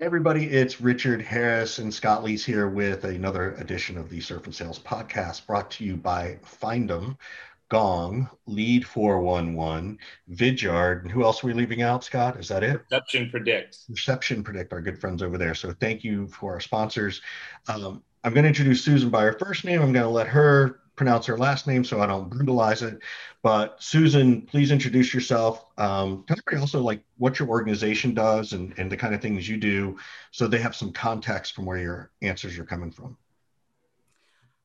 [0.00, 4.54] everybody, it's Richard Harris and Scott Leese here with another edition of the Surf and
[4.54, 7.18] Sales podcast brought to you by Findem,
[7.68, 9.98] Gong, Lead 411,
[10.30, 12.38] Vidyard, and who else are we leaving out, Scott?
[12.38, 12.80] Is that it?
[12.88, 13.76] Perception Predict.
[13.90, 15.54] Perception Predict, our good friends over there.
[15.54, 17.20] So thank you for our sponsors.
[17.68, 19.82] Um, I'm going to introduce Susan by her first name.
[19.82, 23.00] I'm going to let her pronounce her last name so I don't brutalize it.
[23.42, 25.64] But Susan, please introduce yourself.
[25.78, 29.48] Um, tell everybody also like what your organization does and, and the kind of things
[29.48, 29.96] you do
[30.30, 33.16] so they have some context from where your answers are coming from.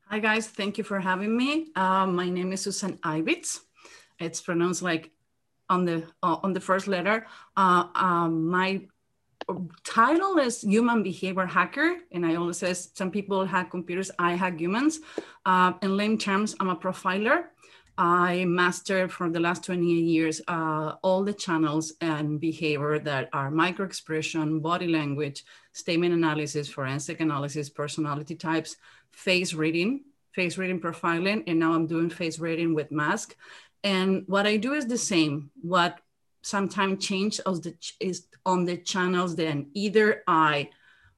[0.09, 1.67] Hi guys, thank you for having me.
[1.73, 3.61] Uh, my name is Susan Ibitz.
[4.19, 5.11] It's pronounced like
[5.69, 7.27] on the uh, on the first letter.
[7.55, 8.81] Uh, um, my
[9.83, 14.59] title is human behavior hacker and i always say some people hack computers i hack
[14.59, 14.99] humans.
[15.45, 17.45] Uh, in lame terms i'm a profiler.
[17.97, 23.49] I mastered for the last 28 years uh, all the channels and behavior that are
[23.49, 28.75] micro expression body language statement analysis forensic analysis personality types
[29.11, 30.03] face reading
[30.33, 33.35] face reading profiling and now i'm doing face reading with mask.
[33.83, 35.51] And what i do is the same.
[35.61, 35.99] What
[36.45, 40.69] sometimes change of the is on the channels then either I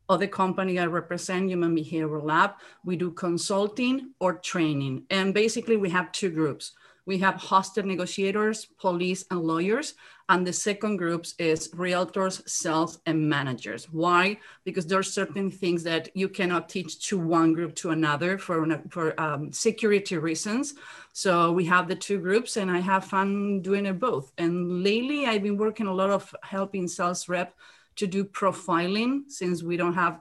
[0.07, 2.51] or the company I represent, Human Behavioral Lab,
[2.85, 5.03] we do consulting or training.
[5.09, 6.71] And basically we have two groups.
[7.07, 9.95] We have hostage negotiators, police, and lawyers.
[10.29, 13.85] And the second groups is realtors, sales, and managers.
[13.85, 14.39] Why?
[14.65, 18.83] Because there are certain things that you cannot teach to one group to another for,
[18.89, 20.73] for um, security reasons.
[21.13, 24.33] So we have the two groups, and I have fun doing it both.
[24.37, 27.55] And lately, I've been working a lot of helping sales rep
[27.95, 30.19] to do profiling since we don't have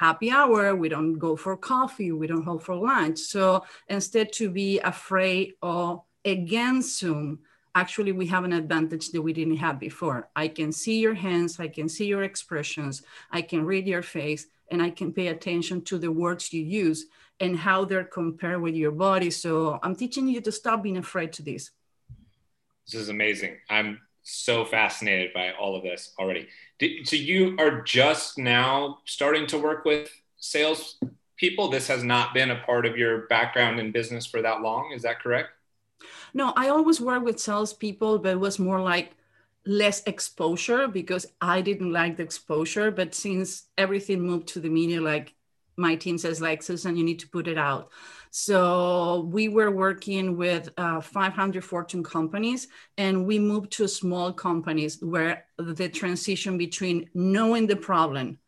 [0.00, 3.18] happy hour, we don't go for coffee, we don't go for lunch.
[3.18, 7.40] So instead to be afraid or against Zoom,
[7.74, 10.30] actually we have an advantage that we didn't have before.
[10.34, 14.46] I can see your hands, I can see your expressions, I can read your face,
[14.70, 17.00] and I can pay attention to the words you use
[17.38, 19.30] and how they're compared with your body.
[19.30, 21.72] So I'm teaching you to stop being afraid to this.
[22.86, 23.58] This is amazing.
[23.68, 26.48] I'm so fascinated by all of this already.
[27.04, 30.96] So you are just now starting to work with sales
[31.36, 31.68] people.
[31.68, 34.92] This has not been a part of your background in business for that long.
[34.94, 35.50] Is that correct?
[36.32, 39.12] No, I always worked with salespeople, but it was more like
[39.66, 42.90] less exposure because I didn't like the exposure.
[42.90, 45.34] But since everything moved to the media, like
[45.76, 47.90] my team says, like Susan, you need to put it out.
[48.30, 54.98] So we were working with uh, 500 Fortune companies, and we moved to small companies
[55.02, 58.38] where the transition between knowing the problem,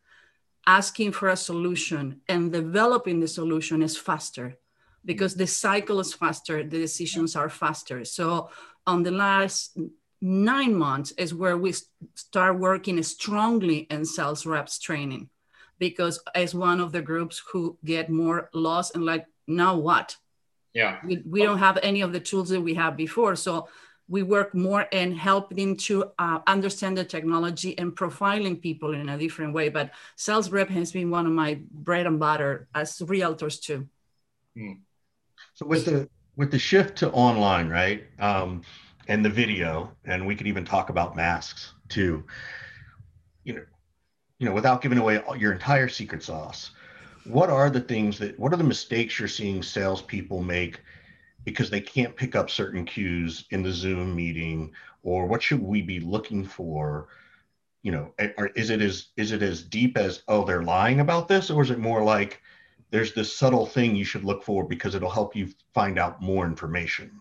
[0.65, 4.57] asking for a solution, and developing the solution is faster
[5.05, 8.05] because the cycle is faster, the decisions are faster.
[8.05, 8.49] So
[8.87, 9.77] on the last
[10.21, 11.73] nine months is where we
[12.15, 15.29] start working strongly in sales reps training
[15.79, 20.17] because as one of the groups who get more lost and like now what?
[20.73, 20.99] Yeah.
[21.05, 23.35] We, we don't have any of the tools that we have before.
[23.35, 23.67] So
[24.07, 29.17] we work more in helping to uh, understand the technology and profiling people in a
[29.17, 29.69] different way.
[29.69, 33.87] But sales rep has been one of my bread and butter as realtors too.
[34.55, 34.73] Hmm.
[35.53, 38.61] So with the with the shift to online, right, um,
[39.07, 42.23] and the video, and we could even talk about masks too.
[43.43, 43.63] You know,
[44.39, 46.71] you know, without giving away your entire secret sauce
[47.25, 50.79] what are the things that what are the mistakes you're seeing salespeople make
[51.45, 54.71] because they can't pick up certain cues in the Zoom meeting,
[55.03, 57.09] or what should we be looking for?
[57.81, 58.13] You know,
[58.55, 61.69] is it as is it as deep as oh they're lying about this, or is
[61.69, 62.41] it more like
[62.91, 66.45] there's this subtle thing you should look for because it'll help you find out more
[66.45, 67.11] information?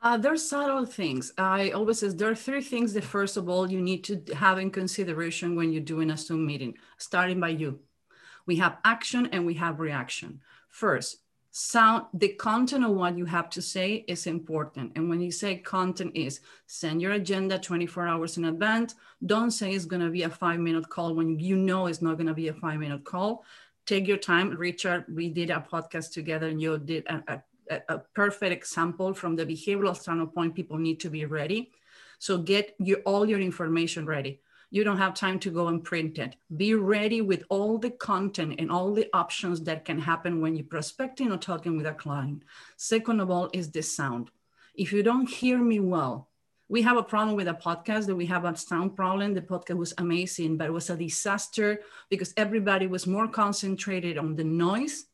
[0.00, 1.32] Uh, there's subtle things.
[1.38, 4.58] I always says there are three things that first of all you need to have
[4.58, 7.80] in consideration when you're doing a Zoom meeting, starting by you
[8.48, 10.40] we have action and we have reaction.
[10.70, 11.18] First,
[11.50, 14.92] sound the content of what you have to say is important.
[14.96, 18.94] And when you say content is send your agenda 24 hours in advance.
[19.24, 22.16] Don't say it's going to be a five minute call when you know it's not
[22.16, 23.44] going to be a five minute call.
[23.86, 24.56] Take your time.
[24.56, 29.36] Richard we did a podcast together and you did a, a, a perfect example from
[29.36, 30.54] the behavioral standpoint.
[30.54, 31.70] People need to be ready.
[32.18, 36.18] So get your all your information ready you don't have time to go and print
[36.18, 36.36] it.
[36.56, 40.66] Be ready with all the content and all the options that can happen when you're
[40.66, 42.42] prospecting or talking with a client.
[42.76, 44.30] Second of all is the sound.
[44.74, 46.28] If you don't hear me well,
[46.68, 49.32] we have a problem with a podcast that we have a sound problem.
[49.32, 51.80] The podcast was amazing, but it was a disaster
[52.10, 55.06] because everybody was more concentrated on the noise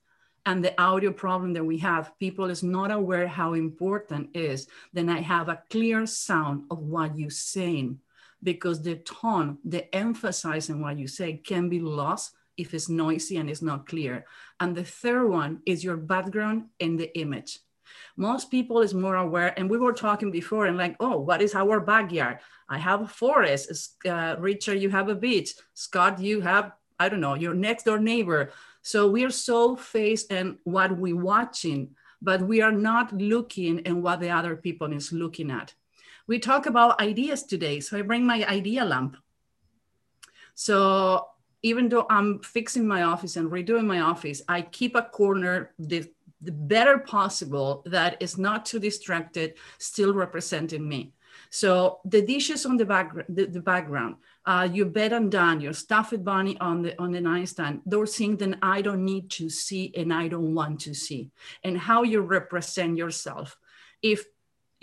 [0.47, 2.19] and the audio problem that we have.
[2.19, 4.67] People is not aware how important is.
[4.93, 8.01] Then I have a clear sound of what you're saying
[8.45, 13.51] because the tone, the emphasizing what you say can be lost if it's noisy and
[13.51, 14.27] it's not clear.
[14.61, 17.59] And the third one is your background and the image.
[18.17, 21.55] Most people is more aware, and we were talking before, and like, oh, what is
[21.55, 22.39] our backyard?
[22.69, 23.97] I have a forest.
[24.07, 25.55] Uh, Richard, you have a beach.
[25.75, 28.53] Scott, you have, I don't know, your next door neighbor.
[28.83, 33.97] So we are so faced in what we're watching, but we are not looking at
[33.97, 35.75] what the other people is looking at.
[36.27, 37.81] We talk about ideas today.
[37.81, 39.17] So I bring my idea lamp.
[40.55, 41.29] So
[41.63, 46.11] even though I'm fixing my office and redoing my office, I keep a corner the,
[46.41, 51.15] the better possible that is not too distracted, still representing me.
[51.51, 54.17] So the dishes on the background, the, the background,
[54.47, 58.59] uh, your bed undone, your stuffed bunny on the on the nightstand, those things that
[58.63, 61.31] I don't need to see and I don't want to see,
[61.63, 63.57] and how you represent yourself.
[64.03, 64.25] If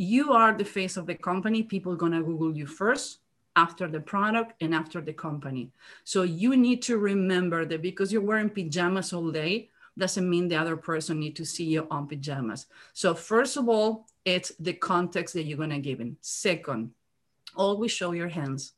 [0.01, 3.19] you are the face of the company, people gonna Google you first
[3.55, 5.69] after the product and after the company.
[6.03, 10.55] So you need to remember that because you're wearing pajamas all day, doesn't mean the
[10.55, 12.65] other person need to see you on pajamas.
[12.93, 16.17] So first of all, it's the context that you're gonna give in.
[16.21, 16.91] Second,
[17.55, 18.73] always show your hands.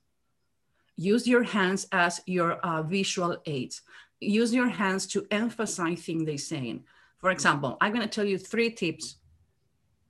[0.97, 3.81] Use your hands as your uh, visual aids.
[4.19, 6.83] Use your hands to emphasize things they're saying.
[7.19, 9.15] For example, I'm gonna tell you three tips,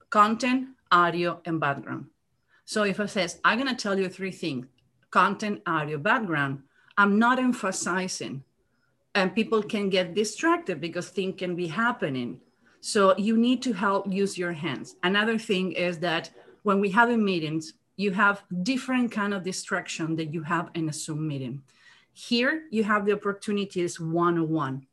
[0.10, 2.06] content, audio, and background.
[2.64, 4.68] So if I says, I'm to tell you three things,
[5.12, 6.64] content, audio, background,
[6.98, 8.44] I'm not emphasizing
[9.16, 12.40] and people can get distracted because things can be happening.
[12.82, 14.96] So you need to help use your hands.
[15.04, 16.32] Another thing is that
[16.64, 20.90] when we have in meetings, you have different kind of distraction that you have in
[20.90, 21.62] a Zoom meeting.
[22.14, 24.88] Here you have the opportunities one-on-one.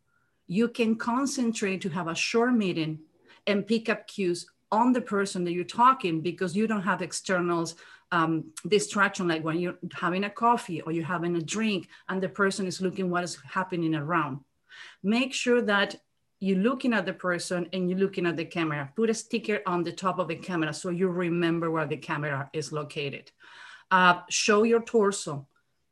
[0.46, 3.00] You can concentrate to have a short meeting
[3.46, 7.74] and pick up cues on the person that you're talking because you don't have externals
[8.12, 12.28] um, distraction like when you're having a coffee or you're having a drink and the
[12.28, 14.40] person is looking what is happening around.
[15.02, 15.96] Make sure that
[16.40, 18.90] you're looking at the person and you're looking at the camera.
[18.96, 22.48] Put a sticker on the top of the camera so you remember where the camera
[22.52, 23.30] is located.
[23.90, 25.46] Uh, show your torso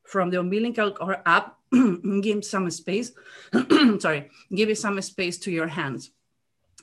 [0.04, 1.60] from the umbilical or up.
[2.22, 3.12] Give some space.
[3.98, 4.30] Sorry.
[4.54, 6.10] Give you some space to your hands.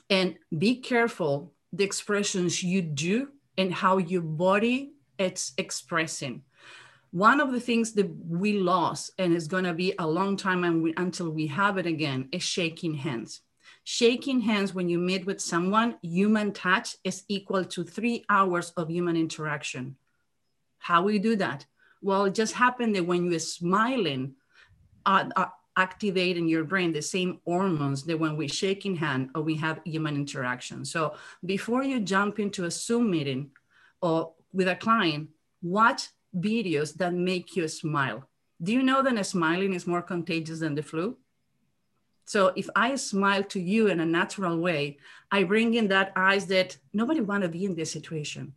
[0.08, 3.28] And be careful the expressions you do
[3.58, 6.42] and how your body it's expressing.
[7.10, 10.64] One of the things that we lost, and it's going to be a long time
[10.64, 13.40] and we, until we have it again, is shaking hands.
[13.84, 18.90] Shaking hands when you meet with someone, human touch is equal to three hours of
[18.90, 19.96] human interaction.
[20.78, 21.66] How we do that?
[22.02, 24.34] Well, it just happened that when you're smiling,
[25.06, 25.46] uh, uh,
[25.76, 29.80] activating your brain the same hormones that when we shake in hand or we have
[29.84, 30.84] human interaction.
[30.84, 31.14] So
[31.44, 33.50] before you jump into a Zoom meeting
[34.00, 35.28] or with a client,
[35.62, 38.28] watch videos that make you smile.
[38.62, 41.16] Do you know that smiling is more contagious than the flu?
[42.24, 44.98] So if I smile to you in a natural way,
[45.30, 48.54] I bring in that eyes that nobody want to be in this situation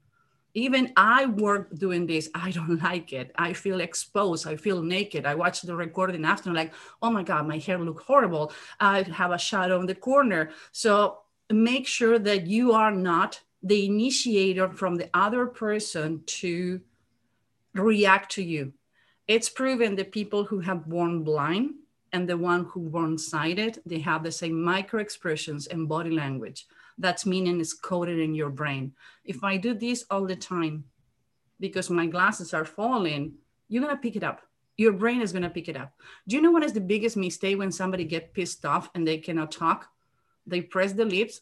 [0.59, 2.29] even I work doing this.
[2.35, 3.31] I don't like it.
[3.37, 4.47] I feel exposed.
[4.47, 5.25] I feel naked.
[5.25, 8.51] I watch the recording after, like, oh my God, my hair look horrible.
[8.79, 10.51] I have a shadow in the corner.
[10.71, 11.19] So
[11.49, 16.81] make sure that you are not the initiator from the other person to
[17.73, 18.73] react to you.
[19.27, 21.75] It's proven that people who have born blind
[22.13, 26.65] and the one who born sighted, they have the same micro expressions and body language
[26.99, 28.93] that's meaning is coded in your brain.
[29.23, 30.83] If I do this all the time
[31.59, 33.35] because my glasses are falling,
[33.69, 34.41] you're gonna pick it up.
[34.77, 35.93] Your brain is gonna pick it up.
[36.27, 39.17] Do you know what is the biggest mistake when somebody get pissed off and they
[39.17, 39.87] cannot talk?
[40.45, 41.41] They press the lips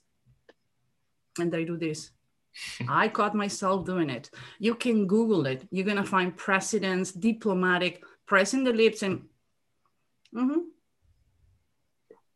[1.39, 2.11] and they do this.
[2.87, 4.29] I caught myself doing it.
[4.59, 5.67] You can Google it.
[5.71, 9.25] You're gonna find presidents, diplomatic, pressing the lips and.
[10.35, 10.59] Mm-hmm.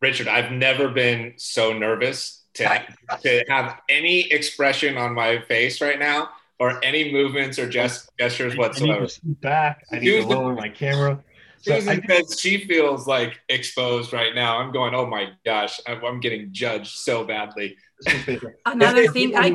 [0.01, 2.83] Richard, I've never been so nervous to,
[3.21, 6.29] to have any expression on my face right now
[6.59, 8.99] or any movements or just gestures whatsoever.
[8.99, 9.83] I need to back.
[9.91, 11.23] I need Susan, to lower my camera.
[11.61, 14.59] So Susan I, says she feels like exposed right now.
[14.59, 17.77] I'm going, oh my gosh, I'm getting judged so badly.
[18.65, 19.51] Another thing I.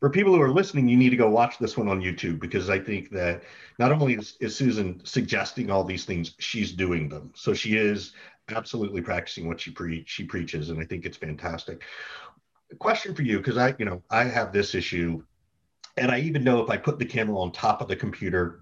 [0.00, 2.70] for people who are listening, you need to go watch this one on YouTube because
[2.70, 3.42] I think that
[3.78, 7.30] not only is, is Susan suggesting all these things, she's doing them.
[7.34, 8.12] So she is
[8.50, 11.82] absolutely practicing what she preach she preaches and i think it's fantastic
[12.78, 15.22] question for you because i you know i have this issue
[15.96, 18.60] and i even know if i put the camera on top of the computer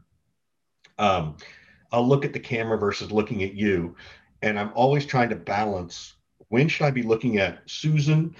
[0.99, 1.37] um,
[1.93, 3.95] i'll look at the camera versus looking at you
[4.43, 6.15] and i'm always trying to balance
[6.49, 8.35] when should i be looking at susan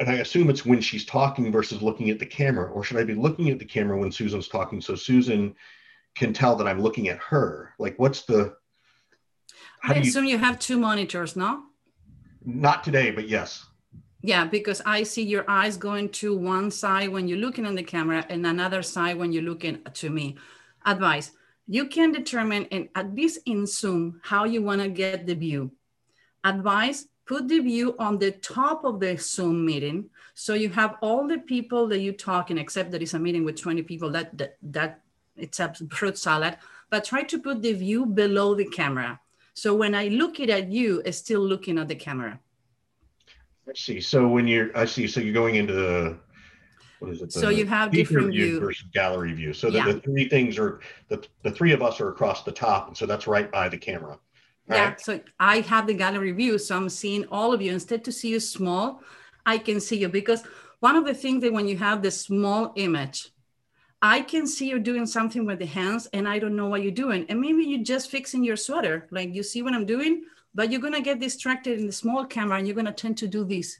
[0.00, 3.04] and i assume it's when she's talking versus looking at the camera or should i
[3.04, 5.54] be looking at the camera when susan's talking so susan
[6.16, 7.74] can tell that I'm looking at her?
[7.78, 8.56] Like, what's the?
[9.82, 11.64] I assume you, you have two monitors, no?
[12.44, 13.64] Not today, but yes.
[14.22, 17.82] Yeah, because I see your eyes going to one side when you're looking on the
[17.82, 20.36] camera and another side when you're looking to me.
[20.84, 21.32] Advice
[21.66, 25.72] you can determine, and at least in Zoom, how you want to get the view.
[26.44, 30.08] Advice put the view on the top of the Zoom meeting.
[30.34, 33.60] So you have all the people that you're talking, except that it's a meeting with
[33.60, 35.00] 20 people, that, that, that
[35.36, 36.56] it's a fruit salad,
[36.88, 39.20] but try to put the view below the camera.
[39.56, 42.38] So when I look it at you, it's still looking at the camera.
[43.66, 44.02] I see.
[44.02, 45.06] So when you're, I see.
[45.06, 46.18] So you're going into the,
[46.98, 47.32] what is it?
[47.32, 49.54] so you have different view versus gallery view.
[49.54, 49.92] So the, yeah.
[49.92, 53.06] the three things are the, the three of us are across the top, and so
[53.06, 54.18] that's right by the camera.
[54.68, 54.76] Right?
[54.76, 54.94] Yeah.
[54.98, 57.72] So I have the gallery view, so I'm seeing all of you.
[57.72, 59.00] Instead to see you small,
[59.46, 60.42] I can see you because
[60.80, 63.30] one of the things that when you have the small image,
[64.02, 66.92] I can see you doing something with the hands and I don't know what you're
[66.92, 67.26] doing.
[67.28, 69.08] And maybe you're just fixing your sweater.
[69.10, 70.24] Like you see what I'm doing,
[70.54, 73.44] but you're gonna get distracted in the small camera and you're gonna tend to do
[73.44, 73.78] this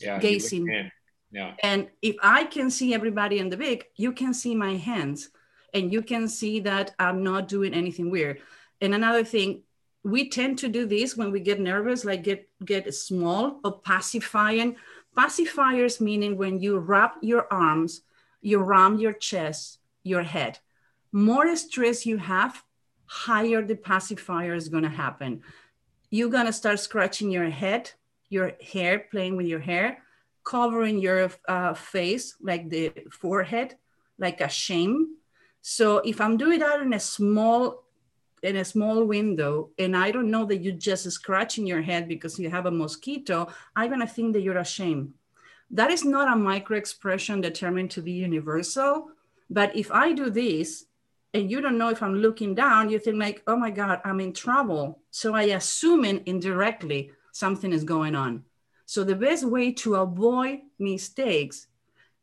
[0.00, 0.90] yeah, gazing.
[1.30, 1.54] Yeah.
[1.62, 5.30] And if I can see everybody in the big, you can see my hands
[5.72, 8.40] and you can see that I'm not doing anything weird.
[8.80, 9.62] And another thing,
[10.04, 14.76] we tend to do this when we get nervous, like get get small or pacifying.
[15.16, 18.02] Pacifiers meaning when you wrap your arms
[18.42, 20.58] you ram your chest, your head.
[21.12, 22.62] More stress you have,
[23.06, 25.42] higher the pacifier is going to happen.
[26.10, 27.90] You're going to start scratching your head,
[28.28, 30.02] your hair, playing with your hair,
[30.44, 33.76] covering your uh, face, like the forehead,
[34.18, 35.16] like a shame.
[35.62, 37.84] So if I'm doing that in a small
[38.42, 42.40] in a small window and I don't know that you're just scratching your head because
[42.40, 43.46] you have a mosquito,
[43.76, 45.14] I'm gonna think that you're ashamed.
[45.72, 49.08] That is not a micro expression determined to be universal.
[49.48, 50.84] But if I do this
[51.34, 54.20] and you don't know if I'm looking down, you think like, oh my God, I'm
[54.20, 55.00] in trouble.
[55.10, 58.44] So I assume indirectly something is going on.
[58.84, 61.68] So the best way to avoid mistakes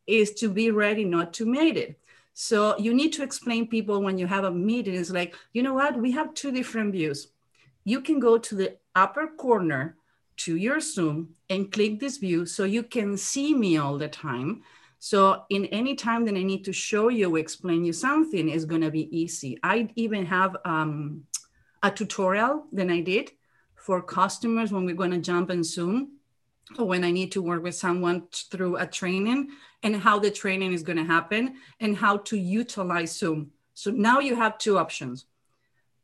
[0.05, 1.99] is to be ready not to make it.
[2.33, 5.73] So you need to explain people when you have a meeting, it's like, you know
[5.73, 7.27] what, we have two different views.
[7.83, 9.97] You can go to the upper corner
[10.37, 14.61] to your Zoom and click this view so you can see me all the time.
[14.99, 18.91] So in any time that I need to show you, explain you something is gonna
[18.91, 19.57] be easy.
[19.63, 21.23] I even have um,
[21.81, 23.31] a tutorial that I did
[23.75, 26.19] for customers when we're gonna jump in Zoom
[26.77, 29.49] or when I need to work with someone through a training
[29.81, 33.51] and how the training is gonna happen and how to utilize Zoom.
[33.73, 35.25] So now you have two options.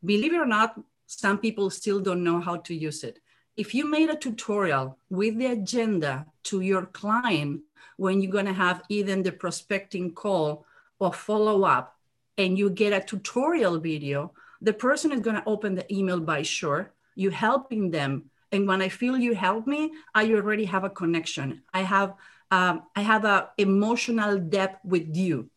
[0.04, 3.20] Believe it or not, some people still don't know how to use it
[3.58, 7.62] if you made a tutorial with the agenda to your client
[7.98, 10.66] when you're going to have either the prospecting call
[11.00, 11.98] or follow up
[12.38, 16.42] and you get a tutorial video the person is going to open the email by
[16.42, 20.90] sure you helping them and when i feel you help me i already have a
[20.90, 21.64] connection.
[21.74, 22.14] I have
[22.52, 25.50] um, i have a emotional depth with you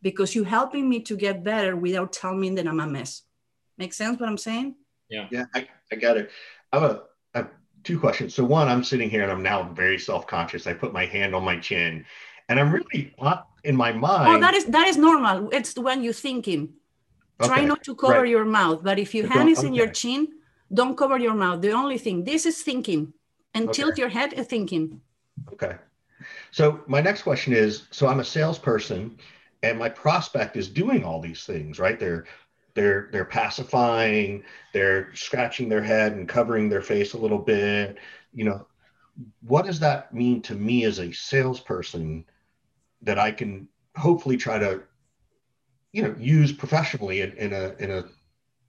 [0.00, 3.22] because you're helping me to get better without telling me that i'm a mess.
[3.76, 4.74] Make sense what i'm saying?
[5.08, 5.28] Yeah.
[5.30, 6.30] Yeah i, I got it.
[6.72, 7.02] I'm a
[7.84, 8.34] two questions.
[8.34, 10.66] So one, I'm sitting here and I'm now very self-conscious.
[10.66, 12.04] I put my hand on my chin,
[12.48, 13.14] and I'm really
[13.64, 14.28] in my mind.
[14.36, 15.50] Oh, that is that is normal.
[15.50, 16.74] It's when you're thinking.
[17.40, 17.48] Okay.
[17.48, 18.28] Try not to cover right.
[18.28, 20.28] your mouth, but if your hand is in your chin,
[20.72, 21.60] don't cover your mouth.
[21.60, 23.12] The only thing this is thinking,
[23.54, 23.82] and okay.
[23.82, 25.00] tilt your head is thinking.
[25.52, 25.76] Okay.
[26.52, 29.18] So my next question is: so I'm a salesperson,
[29.62, 31.98] and my prospect is doing all these things, right?
[31.98, 32.26] They're
[32.74, 37.98] they're they're pacifying they're scratching their head and covering their face a little bit
[38.32, 38.66] you know.
[39.42, 42.24] What does that mean to me as a salesperson
[43.02, 44.82] that i can hopefully try to
[45.92, 48.04] you know use professionally in, in a in a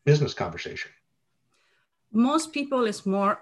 [0.05, 0.91] business conversation?
[2.11, 3.39] Most people is more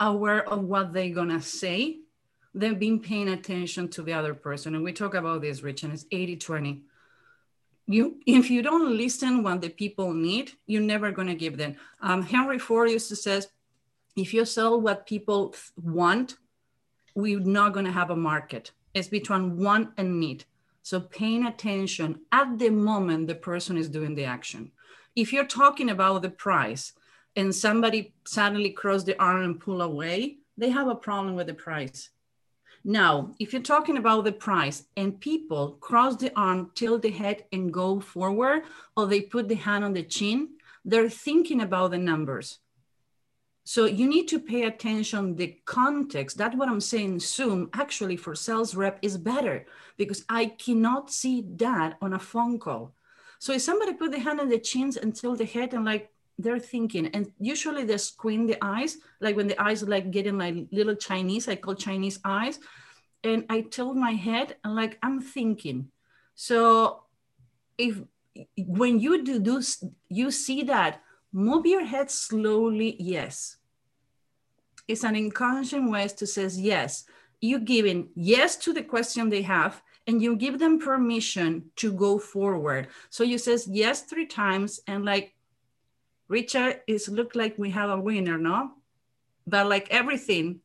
[0.00, 2.00] aware of what they're gonna say
[2.52, 4.74] than being paying attention to the other person.
[4.74, 6.82] And we talk about this rich and it's 80 20
[7.92, 11.76] you if you don't listen what the people need you're never going to give them.
[12.00, 13.48] Um, henry ford used to says
[14.16, 16.36] if you sell what people want
[17.14, 18.70] we're not going to have a market.
[18.94, 20.44] It's between want and need.
[20.82, 24.70] So paying attention at the moment the person is doing the action.
[25.16, 26.92] If you're talking about the price
[27.36, 31.54] and somebody suddenly cross the arm and pull away they have a problem with the
[31.54, 32.10] price
[32.84, 37.44] now, if you're talking about the price and people cross the arm, tilt the head
[37.52, 38.62] and go forward,
[38.96, 40.50] or they put the hand on the chin,
[40.84, 42.58] they're thinking about the numbers.
[43.64, 46.38] So you need to pay attention the context.
[46.38, 47.20] That's what I'm saying.
[47.20, 49.66] Zoom actually for sales rep is better
[49.98, 52.94] because I cannot see that on a phone call.
[53.38, 56.10] So if somebody put the hand on the chins and tilt the head and like
[56.42, 60.66] they're thinking, and usually they squint the eyes, like when the eyes like getting like
[60.72, 62.58] little Chinese, I call Chinese eyes.
[63.22, 65.90] And I tilt my head and like I'm thinking.
[66.34, 67.02] So
[67.76, 68.00] if
[68.56, 73.58] when you do this, you see that, move your head slowly, yes.
[74.88, 77.04] It's an inconscient way to says yes.
[77.40, 82.18] You giving yes to the question they have, and you give them permission to go
[82.18, 82.88] forward.
[83.10, 85.34] So you says yes three times, and like
[86.30, 88.70] Richard, it's look like we have a winner, no?
[89.48, 90.60] But like everything,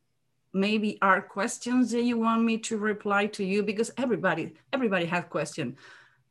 [0.52, 5.24] maybe are questions that you want me to reply to you because everybody everybody has
[5.28, 5.76] question.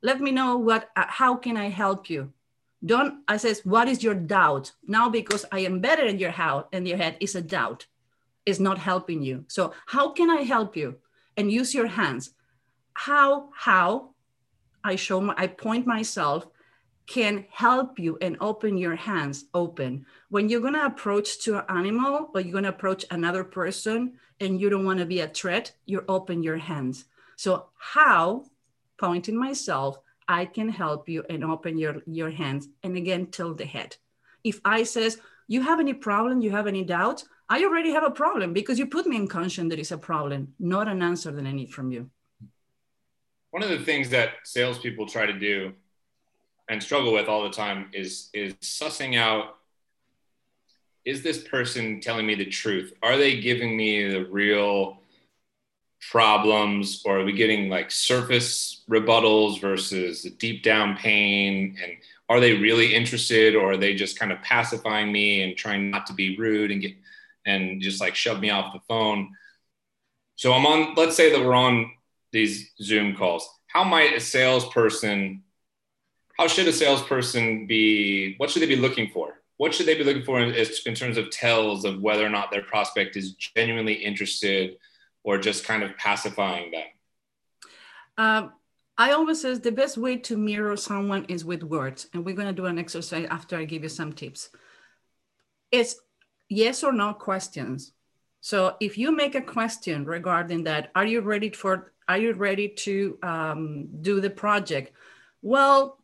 [0.01, 2.31] Let me know what uh, how can I help you?
[2.85, 6.65] Don't I says what is your doubt now because I am better in your house
[6.71, 7.87] in your head is a doubt,
[8.45, 9.43] is not helping you.
[9.49, 10.95] So how can I help you?
[11.35, 12.31] And use your hands
[12.93, 14.11] how how
[14.81, 16.47] I show my, I point myself
[17.07, 20.05] can help you and open your hands open.
[20.29, 24.13] When you're going to approach to an animal or you're going to approach another person
[24.39, 27.05] and you don't want to be a threat you open your hands.
[27.35, 28.45] So how
[28.97, 33.65] pointing myself i can help you and open your your hands and again tilt the
[33.65, 33.95] head.
[34.43, 36.41] If i says you have any problem?
[36.41, 39.69] You have any doubt i already have a problem because you put me in conscience
[39.69, 42.09] that is a problem not an answer that i need from you.
[43.51, 45.73] One of the things that salespeople try to do
[46.69, 49.57] and struggle with all the time is is sussing out
[51.05, 52.93] is this person telling me the truth?
[53.03, 55.01] Are they giving me the real
[56.09, 61.77] problems or are we getting like surface rebuttals versus the deep down pain?
[61.81, 61.93] And
[62.27, 66.07] are they really interested or are they just kind of pacifying me and trying not
[66.07, 66.95] to be rude and get
[67.45, 69.29] and just like shove me off the phone?
[70.37, 71.91] So i'm on let's say that we're on
[72.31, 73.47] these Zoom calls.
[73.67, 75.43] How might a salesperson,
[76.37, 79.41] how should a salesperson be, what should they be looking for?
[79.57, 80.53] What should they be looking for in,
[80.85, 84.77] in terms of tells of whether or not their prospect is genuinely interested
[85.23, 86.87] or just kind of pacifying them?
[88.17, 88.53] Um,
[88.97, 92.07] I always say the best way to mirror someone is with words.
[92.13, 94.49] And we're going to do an exercise after I give you some tips.
[95.71, 95.95] It's
[96.49, 97.93] yes or no questions.
[98.41, 102.69] So if you make a question regarding that, are you ready for are you ready
[102.69, 104.93] to um, do the project?
[105.41, 105.97] Well,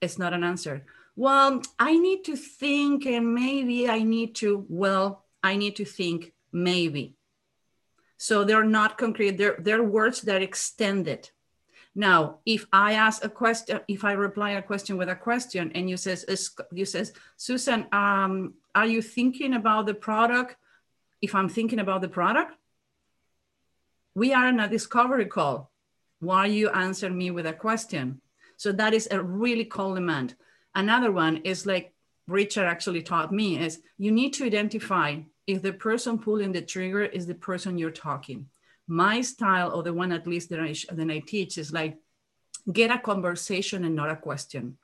[0.00, 0.84] it's not an answer.
[1.16, 6.32] Well, I need to think, and maybe I need to, well, I need to think,
[6.52, 7.16] maybe.
[8.16, 11.32] So they're not concrete, they're, they're words that extend it.
[11.94, 15.90] Now, if I ask a question, if I reply a question with a question, and
[15.90, 16.24] you says,
[16.72, 20.56] you says, Susan, um, are you thinking about the product?
[21.20, 22.54] If I'm thinking about the product,
[24.14, 25.72] we are in a discovery call.
[26.20, 28.20] Why you answer me with a question?
[28.58, 30.34] So that is a really cold demand.
[30.74, 31.94] Another one is like
[32.26, 35.16] Richard actually taught me is you need to identify
[35.46, 38.46] if the person pulling the trigger is the person you're talking.
[38.86, 41.98] My style, or the one at least that I, that I teach, is like
[42.70, 44.76] get a conversation and not a question.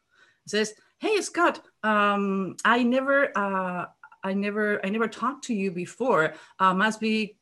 [0.46, 3.86] It says, "Hey Scott, um, I never, uh,
[4.22, 6.34] I never, I never talked to you before.
[6.58, 7.36] Uh, must be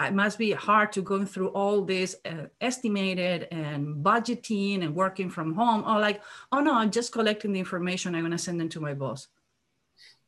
[0.00, 5.30] it must be hard to go through all this uh, estimated and budgeting and working
[5.30, 5.84] from home.
[5.86, 8.80] Or like oh no i'm just collecting the information i'm going to send them to
[8.80, 9.28] my boss.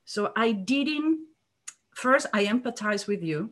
[0.05, 1.27] So i didn't
[1.95, 3.51] first i empathize with you.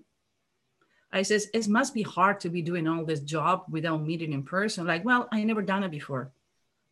[1.13, 4.45] I says it must be hard to be doing all this job without meeting in
[4.45, 4.87] person.
[4.87, 6.33] Like well i never done it before.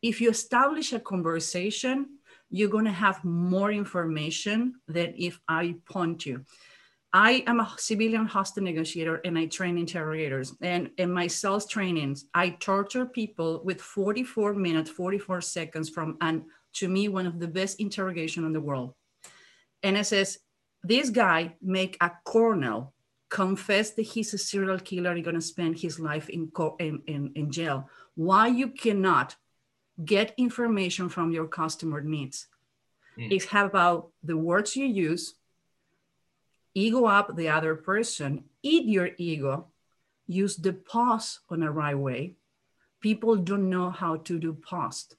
[0.00, 2.18] If you establish a conversation
[2.54, 6.44] you're going to have more information than if i point you
[7.12, 10.54] I am a civilian hostage negotiator and I train interrogators.
[10.62, 16.44] And in my sales trainings, I torture people with 44 minutes, 44 seconds from, and
[16.74, 18.94] to me, one of the best interrogation in the world.
[19.82, 20.38] And it says,
[20.82, 22.94] this guy make a colonel
[23.28, 27.50] confess that he's a serial killer and gonna spend his life in, in, in, in
[27.50, 27.88] jail.
[28.14, 29.36] Why you cannot
[30.02, 32.46] get information from your customer needs?
[33.18, 33.32] Mm.
[33.32, 35.34] It's about the words you use,
[36.74, 39.66] ego up the other person, eat your ego,
[40.26, 42.34] use the pause on a right way.
[43.00, 45.14] People don't know how to do pause.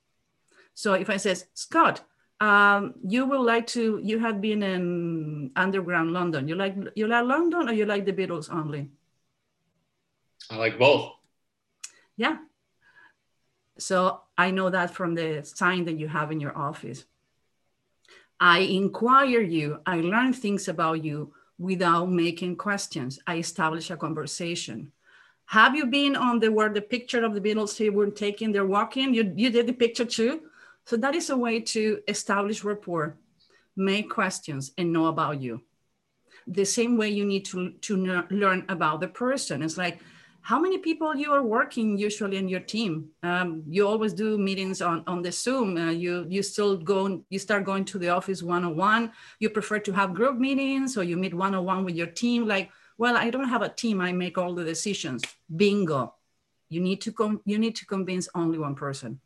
[0.74, 2.02] So if I says, Scott,
[2.40, 6.48] um, you would like to, you have been in underground London.
[6.48, 8.90] You like you like London or you like the Beatles only?
[10.50, 11.14] I like both.
[12.18, 12.38] Yeah.
[13.78, 17.06] So I know that from the sign that you have in your office.
[18.40, 23.20] I inquire you, I learn things about you without making questions.
[23.28, 24.92] I establish a conversation.
[25.46, 28.66] Have you been on the where the picture of the Beatles they were taking their
[28.66, 29.14] walking?
[29.14, 30.42] You, you did the picture too?
[30.86, 33.18] So that is a way to establish rapport,
[33.76, 35.62] make questions, and know about you.
[36.48, 39.64] The same way you need to, to learn about the person.
[39.64, 40.00] It's like,
[40.44, 43.10] how many people you are working usually in your team?
[43.24, 45.78] Um, you always do meetings on, on the zoom.
[45.78, 49.14] Uh, you you still go you start going to the office one-on-one.
[49.40, 52.46] You prefer to have group meetings or you meet one-on-one with your team?
[52.46, 54.02] Like well i don't have a team.
[54.02, 55.24] I make all the decisions.
[55.48, 56.14] Bingo.
[56.70, 59.22] You need to com- you need to convince only one person.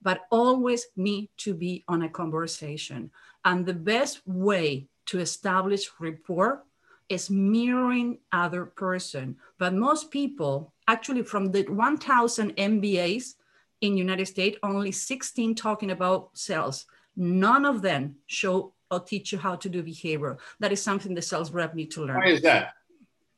[0.00, 3.10] But always need to be on a conversation.
[3.44, 6.64] And the best way to establish rapport
[7.08, 9.36] is mirroring other person.
[9.58, 13.34] But most people, actually from the 1,000 MBAs
[13.80, 16.86] in United States, only 16 talking about sales.
[17.16, 20.38] None of them show or teach you how to do behavior.
[20.60, 22.18] That is something the sales rep need to learn.
[22.18, 22.74] Why is that?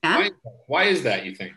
[0.03, 0.31] Why,
[0.67, 1.53] why is that, you think?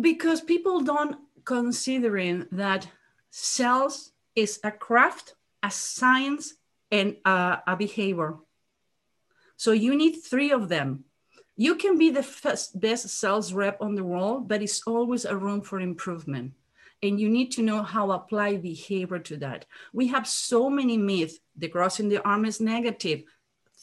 [0.00, 2.88] Because people don't considering that
[3.30, 6.54] sales is a craft, a science,
[6.90, 8.36] and a, a behavior.
[9.62, 11.04] So you need three of them
[11.56, 12.26] you can be the
[12.74, 16.52] best sales rep on the world, but it's always a room for improvement.
[17.02, 19.66] And you need to know how apply behavior to that.
[19.92, 21.38] We have so many myths.
[21.56, 23.24] The crossing the arm is negative.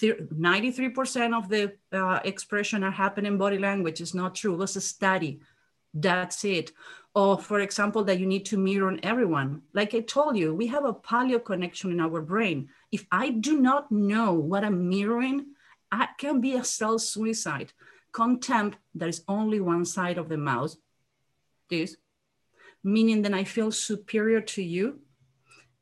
[0.02, 4.54] 93% of the uh, expression are happening in body language is not true.
[4.54, 5.42] It was a study.
[5.94, 6.72] That's it.
[7.14, 9.64] Or, for example, that you need to mirror on everyone.
[9.74, 12.70] Like I told you, we have a paleo connection in our brain.
[12.92, 15.48] If I do not know what I'm mirroring,
[16.20, 17.74] can be a self suicide.
[18.12, 20.76] Contempt, there is only one side of the mouth,
[21.70, 21.96] this,
[22.84, 25.00] meaning that I feel superior to you.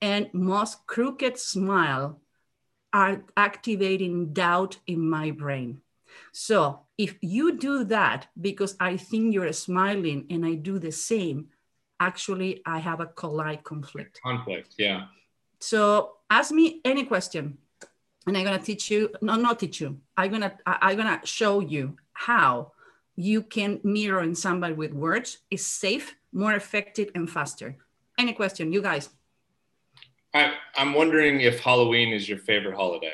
[0.02, 2.22] And most crooked smile
[2.94, 5.82] are activating doubt in my brain.
[6.32, 11.48] So if you do that because I think you're smiling and I do the same,
[12.00, 14.20] actually I have a collide conflict.
[14.24, 15.06] Conflict, yeah.
[15.60, 17.58] So ask me any question
[18.28, 20.00] and I'm gonna teach you, no, not teach you.
[20.18, 22.74] I'm gonna, I'm gonna show you how
[23.16, 27.78] you can mirror in somebody with words is safe, more effective, and faster.
[28.18, 29.10] Any question, you guys?
[30.34, 33.14] I, I'm wondering if Halloween is your favorite holiday.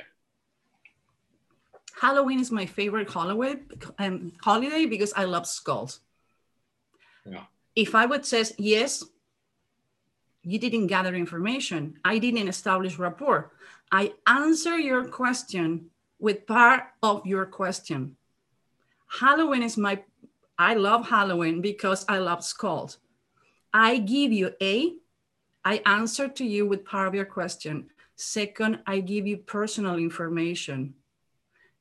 [2.01, 3.61] Halloween is my favorite holiday,
[3.99, 5.99] um, holiday because I love skulls.
[7.25, 7.43] Yeah.
[7.75, 9.03] If I would say yes,
[10.41, 11.99] you didn't gather information.
[12.03, 13.53] I didn't establish rapport.
[13.93, 18.17] I answer your question with part of your question.
[19.19, 20.01] Halloween is my,
[20.57, 22.97] I love Halloween because I love skulls.
[23.71, 24.95] I give you A,
[25.63, 27.91] I answer to you with part of your question.
[28.15, 30.95] Second, I give you personal information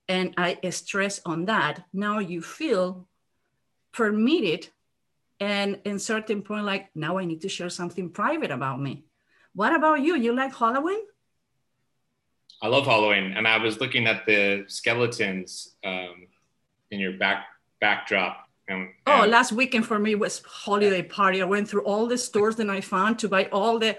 [0.06, 1.84] and I stress on that.
[1.94, 3.08] Now you feel
[3.90, 4.68] permitted
[5.40, 9.04] and in certain point, like now I need to share something private about me.
[9.54, 10.14] What about you?
[10.14, 11.00] You like Halloween?
[12.62, 16.28] I love Halloween, and I was looking at the skeletons um,
[16.92, 17.46] in your back
[17.80, 18.48] backdrop.
[18.68, 18.90] And, and
[19.24, 21.42] oh, last weekend for me was holiday party.
[21.42, 23.96] I went through all the stores that I found to buy all the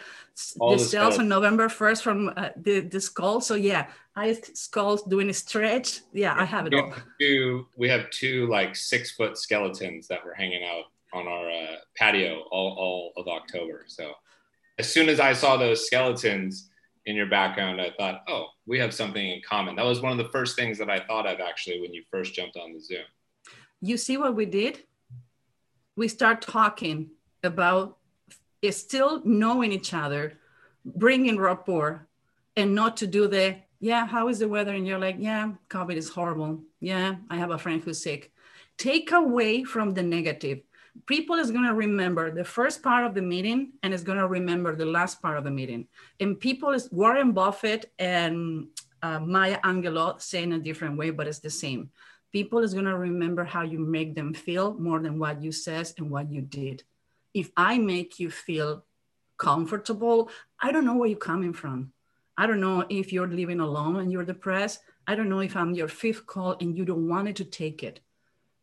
[0.60, 3.42] all the, the sales on November first from uh, the the skull.
[3.42, 6.00] So yeah, I skulls doing a stretch.
[6.14, 6.92] Yeah, I have it we all.
[6.92, 11.50] Have two, we have two like six foot skeletons that were hanging out on our
[11.50, 13.84] uh, patio all, all of October.
[13.88, 14.14] So
[14.80, 16.70] as soon as I saw those skeletons
[17.06, 19.76] in your background, I thought, oh, we have something in common.
[19.76, 22.34] That was one of the first things that I thought of actually when you first
[22.34, 23.04] jumped on the Zoom.
[23.82, 24.84] You see what we did?
[25.96, 27.12] We start talking
[27.44, 27.98] about
[28.64, 30.40] eh, still knowing each other,
[30.86, 32.08] bringing rapport,
[32.56, 34.74] and not to do the, yeah, how is the weather?
[34.74, 36.62] And you're like, yeah, COVID is horrible.
[36.80, 38.32] Yeah, I have a friend who's sick.
[38.78, 40.62] Take away from the negative
[41.06, 44.28] people is going to remember the first part of the meeting and is going to
[44.28, 45.88] remember the last part of the meeting.
[46.20, 48.68] And people is Warren Buffett and
[49.02, 51.90] uh, Maya Angelou say in a different way, but it's the same.
[52.32, 55.94] People is going to remember how you make them feel more than what you says
[55.98, 56.84] and what you did.
[57.34, 58.86] If I make you feel
[59.38, 60.30] comfortable,
[60.60, 61.92] I don't know where you're coming from.
[62.38, 64.80] I don't know if you're living alone and you're depressed.
[65.06, 67.84] I don't know if I'm your fifth call and you don't want it to take
[67.84, 68.00] it.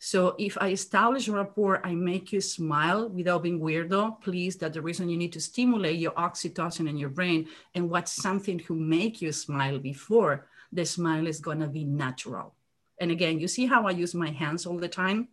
[0.03, 4.81] So if I establish rapport, I make you smile without being weirdo, please, that the
[4.81, 9.21] reason you need to stimulate your oxytocin in your brain and what's something to make
[9.21, 12.55] you smile before the smile is gonna be natural.
[12.99, 15.29] And again, you see how I use my hands all the time?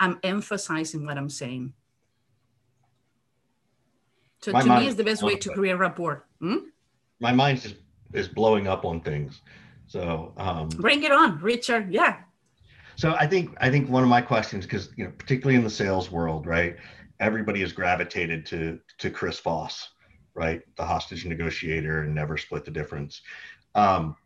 [0.00, 1.72] I'm emphasizing what I'm saying.
[4.42, 6.26] So my to me, it's the best way to create rapport.
[6.40, 6.70] Hmm?
[7.20, 7.74] My mind is,
[8.12, 9.42] is blowing up on things.
[9.86, 11.92] So um, bring it on, Richard.
[11.92, 12.16] Yeah,
[12.96, 15.70] so I think I think one of my questions, because you know, particularly in the
[15.70, 16.76] sales world, right?
[17.20, 19.90] Everybody has gravitated to to Chris Voss,
[20.34, 20.62] right?
[20.76, 23.20] The hostage negotiator and never split the difference.
[23.74, 24.16] Um,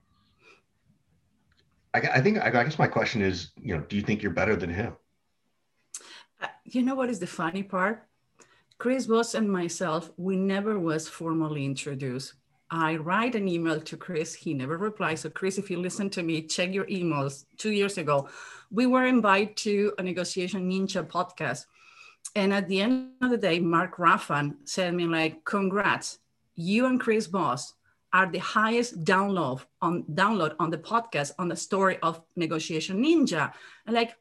[1.92, 4.54] I, I think I guess my question is, you know, do you think you're better
[4.56, 4.96] than him?
[6.40, 8.06] Uh, you know what is the funny part?
[8.78, 12.35] Chris Voss and myself, we never was formally introduced.
[12.70, 14.35] I write an email to Chris.
[14.35, 15.22] He never replies.
[15.22, 17.44] So, Chris, if you listen to me, check your emails.
[17.56, 18.28] Two years ago,
[18.70, 21.66] we were invited to a Negotiation Ninja podcast.
[22.37, 26.18] And at the end of the day, Mark Raffan said me like, congrats,
[26.54, 27.74] you and Chris Voss
[28.12, 33.52] are the highest download on download on the podcast on the story of Negotiation Ninja.
[33.87, 34.16] And like,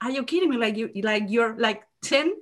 [0.00, 0.56] are you kidding me?
[0.56, 2.34] Like you like you're like 10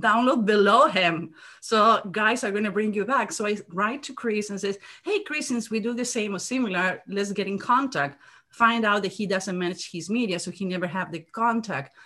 [0.00, 1.34] download below him.
[1.60, 3.32] So guys are going to bring you back.
[3.32, 6.38] So I write to Chris and says, Hey, Chris, since we do the same or
[6.38, 8.20] similar, let's get in contact.
[8.48, 11.96] Find out that he doesn't manage his media, so he never have the contact.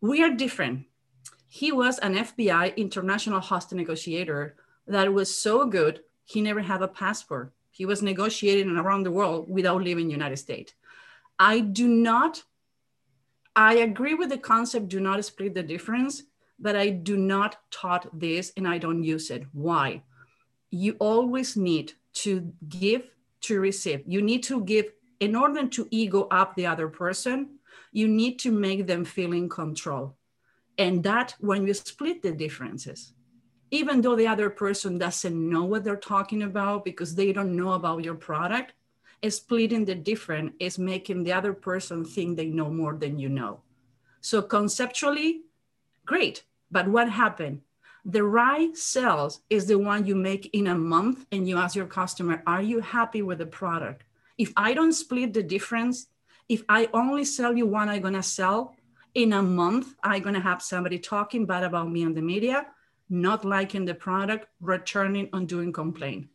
[0.00, 0.86] We are different.
[1.48, 6.88] He was an FBI international hostage negotiator that was so good, he never had a
[6.88, 7.52] passport.
[7.70, 10.74] He was negotiating around the world without leaving United States.
[11.38, 12.42] I do not,
[13.56, 16.22] I agree with the concept, do not split the difference
[16.60, 19.44] but I do not taught this and I don't use it.
[19.52, 20.02] Why?
[20.70, 23.08] You always need to give
[23.42, 24.02] to receive.
[24.06, 27.58] You need to give in order to ego up the other person,
[27.92, 30.16] you need to make them feel in control.
[30.78, 33.12] And that when you split the differences,
[33.70, 37.72] even though the other person doesn't know what they're talking about because they don't know
[37.72, 38.72] about your product,
[39.28, 43.60] splitting the difference is making the other person think they know more than you know.
[44.22, 45.42] So conceptually,
[46.06, 46.44] great.
[46.70, 47.62] But what happened?
[48.04, 51.86] The right sales is the one you make in a month and you ask your
[51.86, 54.04] customer, are you happy with the product?
[54.38, 56.06] If I don't split the difference,
[56.48, 58.74] if I only sell you one I'm gonna sell,
[59.14, 62.66] in a month, I'm gonna have somebody talking bad about me on the media,
[63.10, 66.28] not liking the product, returning and doing complaint.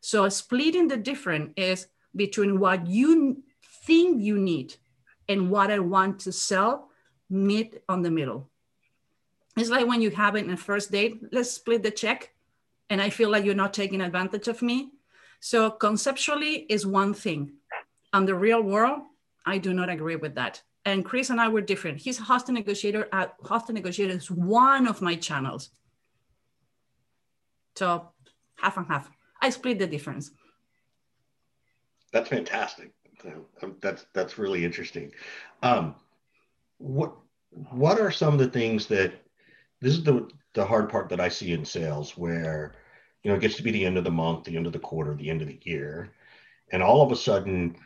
[0.00, 3.42] So splitting the difference is between what you
[3.86, 4.76] think you need
[5.28, 6.90] and what I want to sell,
[7.28, 8.50] meet on the middle.
[9.56, 12.30] It's like when you have it in a first date, let's split the check.
[12.90, 14.90] And I feel like you're not taking advantage of me.
[15.40, 17.52] So conceptually is one thing.
[18.12, 19.00] On the real world,
[19.44, 20.62] I do not agree with that.
[20.84, 21.98] And Chris and I were different.
[21.98, 23.08] He's a hostage negotiator.
[23.12, 25.70] Uh, hostage negotiator is one of my channels.
[27.74, 28.10] So
[28.56, 29.10] half and half.
[29.40, 30.30] I split the difference.
[32.12, 32.92] That's fantastic.
[33.80, 35.12] That's that's really interesting.
[35.62, 35.96] Um,
[36.78, 37.14] what
[37.50, 39.12] what are some of the things that
[39.80, 42.74] this is the the hard part that I see in sales where
[43.22, 44.78] you know it gets to be the end of the month, the end of the
[44.78, 46.10] quarter, the end of the year,
[46.72, 47.76] and all of a sudden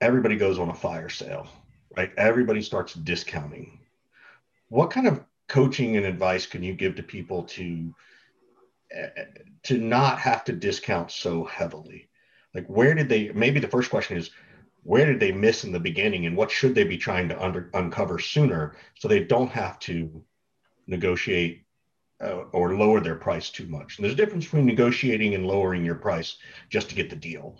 [0.00, 1.48] everybody goes on a fire sale,
[1.96, 2.12] right?
[2.16, 3.80] Everybody starts discounting.
[4.68, 7.94] What kind of coaching and advice can you give to people to
[8.92, 9.24] eh, eh,
[9.64, 12.08] to not have to discount so heavily?
[12.54, 14.30] Like where did they maybe the first question is
[14.82, 17.70] where did they miss in the beginning and what should they be trying to under,
[17.72, 20.22] uncover sooner so they don't have to
[20.86, 21.64] negotiate
[22.22, 23.98] uh, or lower their price too much.
[23.98, 26.36] And there's a difference between negotiating and lowering your price
[26.70, 27.56] just to get the deal.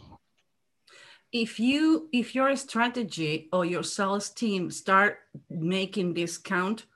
[1.33, 5.19] If you if your strategy or your sales team start
[5.51, 6.87] making discount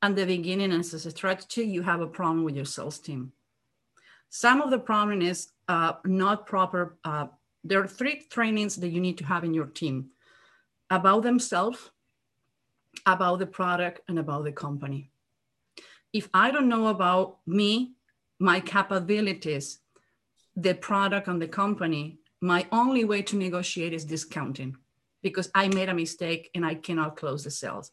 [0.00, 3.32] at the beginning as a strategy, you have a problem with your sales team.
[4.30, 6.96] Some of the problem is uh, not proper.
[7.04, 7.26] Uh,
[7.64, 10.10] there are three trainings that you need to have in your team
[10.88, 11.90] about themselves,
[13.04, 15.10] about the product, and about the company
[16.16, 17.92] if I don't know about me,
[18.38, 19.80] my capabilities,
[20.56, 24.76] the product and the company, my only way to negotiate is discounting
[25.22, 27.90] because I made a mistake and I cannot close the sales.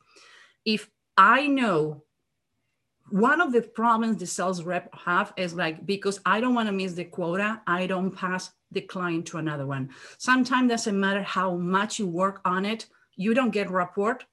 [0.63, 2.03] If I know
[3.09, 6.73] one of the problems the sales rep have is like because I don't want to
[6.73, 9.89] miss the quota, I don't pass the client to another one.
[10.17, 12.85] Sometimes doesn't matter how much you work on it,
[13.17, 14.23] you don't get report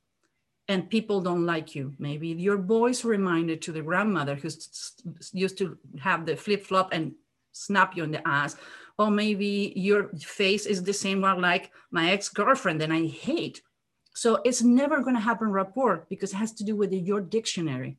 [0.71, 1.93] and people don't like you.
[1.99, 4.49] Maybe your voice reminded to the grandmother who
[5.33, 7.13] used to have the flip flop and
[7.51, 8.55] snap you in the ass.
[8.97, 13.63] Or maybe your face is the same one like my ex girlfriend and I hate.
[14.15, 17.99] So it's never going to happen rapport because it has to do with your dictionary.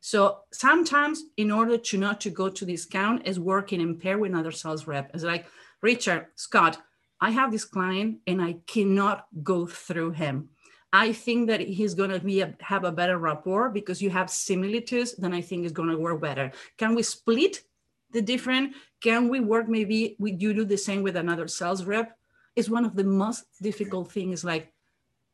[0.00, 4.32] So sometimes, in order to not to go to discount, is working in pair with
[4.32, 5.10] another sales rep.
[5.14, 5.46] It's like
[5.80, 6.76] Richard Scott.
[7.22, 10.50] I have this client and I cannot go through him
[10.92, 14.28] I think that he's going to be a, have a better rapport because you have
[14.28, 15.14] similitudes.
[15.14, 16.52] Then I think it's going to work better.
[16.76, 17.62] Can we split
[18.10, 18.74] the different?
[19.00, 22.16] Can we work maybe we, you do the same with another sales rep?
[22.56, 24.44] It's one of the most difficult things.
[24.44, 24.70] Like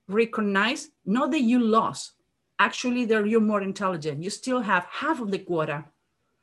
[0.07, 2.12] recognize not that you lost.
[2.61, 4.23] Actually, that you're more intelligent.
[4.23, 5.85] You still have half of the quota,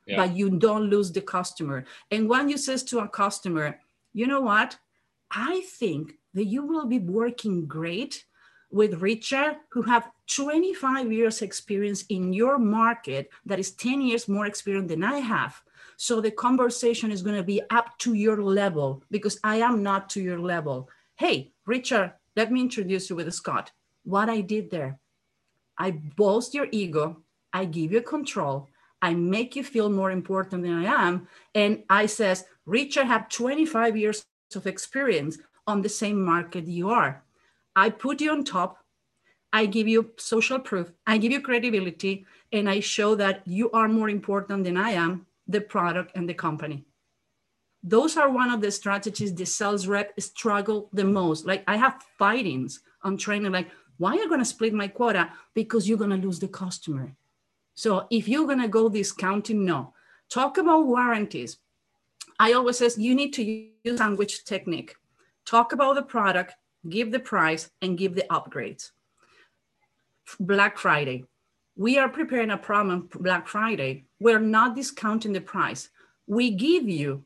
[0.06, 0.16] yeah.
[0.16, 1.84] but you don't lose the customer.
[2.10, 3.78] And when you says to a customer,
[4.14, 4.78] you know what?
[5.30, 8.25] I think that you will be working great
[8.70, 14.46] with Richard, who have 25 years experience in your market that is 10 years more
[14.46, 15.62] experience than I have.
[15.96, 20.10] So the conversation is going to be up to your level because I am not
[20.10, 20.90] to your level.
[21.16, 23.72] Hey, Richard, let me introduce you with Scott.
[24.04, 24.98] What I did there,
[25.78, 28.68] I boast your ego, I give you control,
[29.00, 33.96] I make you feel more important than I am, and I says, Richard have 25
[33.96, 34.24] years
[34.54, 37.22] of experience on the same market you are.
[37.76, 38.78] I put you on top.
[39.52, 40.90] I give you social proof.
[41.06, 45.26] I give you credibility, and I show that you are more important than I am,
[45.46, 46.84] the product and the company.
[47.82, 51.46] Those are one of the strategies the sales rep struggle the most.
[51.46, 55.30] Like I have fightings on training, like, why are you going to split my quota?
[55.54, 57.14] Because you're going to lose the customer.
[57.74, 59.92] So if you're going to go discounting, no.
[60.28, 61.58] Talk about warranties.
[62.38, 63.44] I always says you need to
[63.84, 64.96] use language technique.
[65.44, 66.54] Talk about the product,
[66.88, 68.90] give the price, and give the upgrades.
[70.40, 71.24] Black Friday.
[71.76, 74.06] We are preparing a program Black Friday.
[74.18, 75.90] We're not discounting the price.
[76.26, 77.24] We give you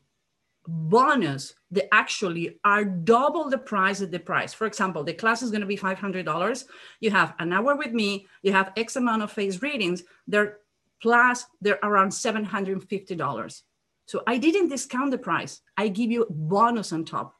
[0.67, 4.53] bonus that actually are double the price of the price.
[4.53, 6.65] For example, the class is going to be $500.
[6.99, 10.57] You have an hour with me, you have X amount of face readings, they're
[11.01, 13.61] plus they're around $750.
[14.05, 15.61] So I didn't discount the price.
[15.77, 17.35] I give you bonus on top.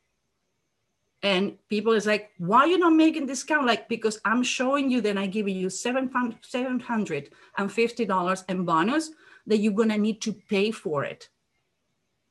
[1.24, 3.68] And people is like, why are you not making discount?
[3.68, 9.12] Like, because I'm showing you that I give you $750 in bonus
[9.48, 11.30] that you're gonna need to pay for it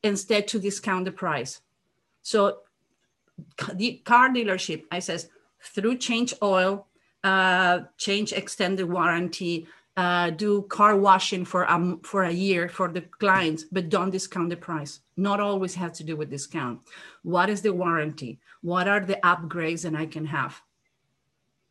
[0.03, 1.61] instead to discount the price.
[2.23, 2.61] So
[3.75, 5.29] the car dealership, I says,
[5.63, 6.89] through change oil,
[7.23, 9.69] uh, change extended warranty,
[10.01, 14.49] uh, do car washing for um, for a year for the clients, but don't discount
[14.49, 15.01] the price.
[15.19, 16.81] Not always has to do with discount.
[17.23, 18.41] What is the warranty?
[18.63, 20.63] What are the upgrades that I can have?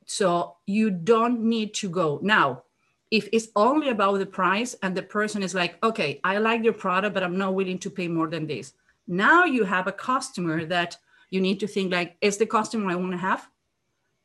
[0.06, 2.64] So you don't need to go now.
[3.10, 6.74] If it's only about the price and the person is like, okay, I like your
[6.74, 8.74] product, but I'm not willing to pay more than this.
[9.08, 10.98] Now you have a customer that
[11.32, 13.50] you need to think like, is the customer I want to have?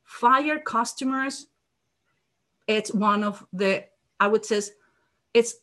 [0.05, 1.47] Fire customers
[2.67, 3.85] it's one of the
[4.21, 4.61] i would say
[5.33, 5.57] it's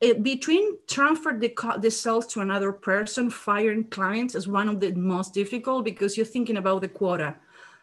[0.00, 4.92] it, between transfer the, the sales to another person firing clients is one of the
[4.92, 7.36] most difficult because you're thinking about the quota.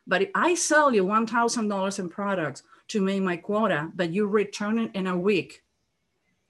[0.06, 4.78] But if i sell you $1000 in products to make my quota but you return
[4.78, 5.64] it in a week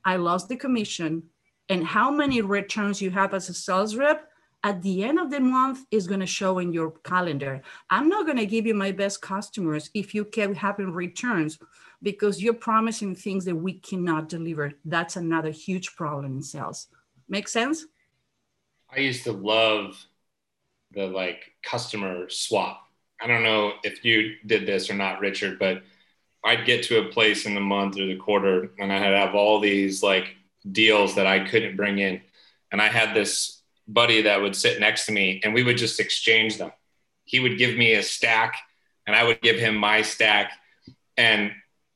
[0.03, 1.23] i lost the commission.
[1.69, 4.29] And how many returns you have as a sales rep
[4.63, 7.62] at the end of the month is going to show in your calendar.
[7.89, 11.60] I'm not going to give you my best customers if you keep having returns
[12.02, 14.73] because you're promising things that we cannot deliver.
[14.86, 16.88] That's another huge problem in sales.
[17.28, 17.86] Make sense?
[18.89, 20.06] I used to love
[20.91, 22.88] the like customer swap.
[23.21, 25.84] I don't know if you did this or not, Richard, but
[26.43, 29.60] I'd get to a place in the month or the quarter and I'd have all
[29.60, 30.36] these like
[30.71, 32.21] deals that I couldn't bring in.
[32.71, 33.62] And I had this
[33.93, 36.71] buddy that would sit next to me and we would just exchange them.
[37.25, 38.56] He would give me a stack
[39.08, 40.51] and I would give him my stack.
[41.17, 41.51] And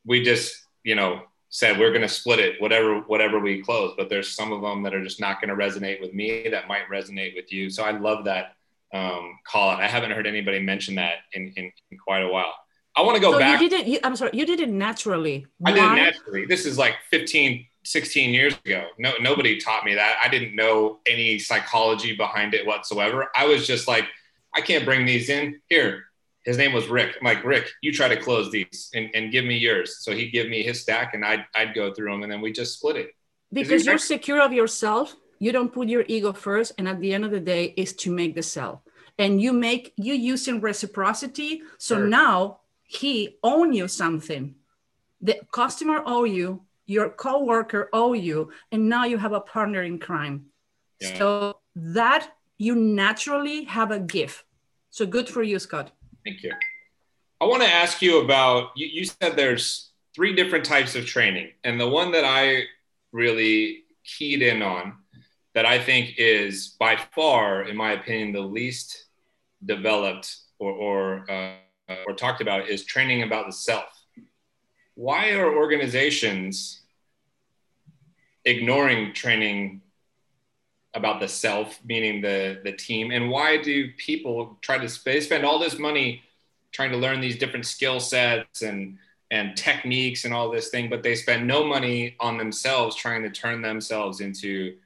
[0.06, 3.94] we just, you know, said we're going to split it whatever whatever we close.
[3.98, 6.68] But there's some of them that are just not going to resonate with me that
[6.68, 7.70] might resonate with you.
[7.70, 8.54] So i love that
[8.94, 9.82] um, call out.
[9.82, 12.54] I haven't heard anybody mention that in, in, in quite a while.
[12.96, 14.70] I want to go so back you did it you, i'm sorry you did it
[14.70, 15.46] naturally.
[15.64, 16.46] I did it naturally.
[16.46, 18.88] This is like 15 16 years ago.
[18.98, 20.20] No, nobody taught me that.
[20.24, 23.30] I didn't know any psychology behind it whatsoever.
[23.34, 24.06] I was just like,
[24.54, 25.62] I can't bring these in.
[25.70, 26.06] Here,
[26.44, 27.16] his name was Rick.
[27.20, 30.00] I'm like, Rick, you try to close these and, and give me yours.
[30.00, 32.52] So he'd give me his stack and I'd, I'd go through them and then we
[32.52, 33.12] just split it.
[33.54, 35.16] Because you're secure of yourself.
[35.40, 36.74] You don't put your ego first.
[36.78, 38.84] And at the end of the day is to make the sell.
[39.18, 41.62] And you make, you using reciprocity.
[41.78, 42.08] So sure.
[42.08, 44.56] now he own you something.
[45.22, 50.00] The customer owe you your coworker owe you, and now you have a partner in
[50.00, 50.46] crime.
[51.00, 51.18] Yeah.
[51.18, 54.46] So that you naturally have a gift.
[54.90, 55.92] So good for you, Scott.
[56.26, 56.54] Thank you.
[57.40, 61.52] I want to ask you about you, you said there's three different types of training,
[61.64, 62.64] and the one that I
[63.12, 64.96] really keyed in on
[65.54, 69.06] that I think is by far, in my opinion, the least
[69.66, 73.86] developed or or, uh, or talked about is training about the self
[74.98, 76.82] why are organizations
[78.44, 79.82] ignoring training
[80.96, 85.46] about the self, meaning the the team, and why do people try to they spend
[85.46, 86.24] all this money
[86.72, 88.98] trying to learn these different skill sets and
[89.30, 93.30] and techniques and all this thing, but they spend no money on themselves trying to
[93.30, 94.78] turn themselves into,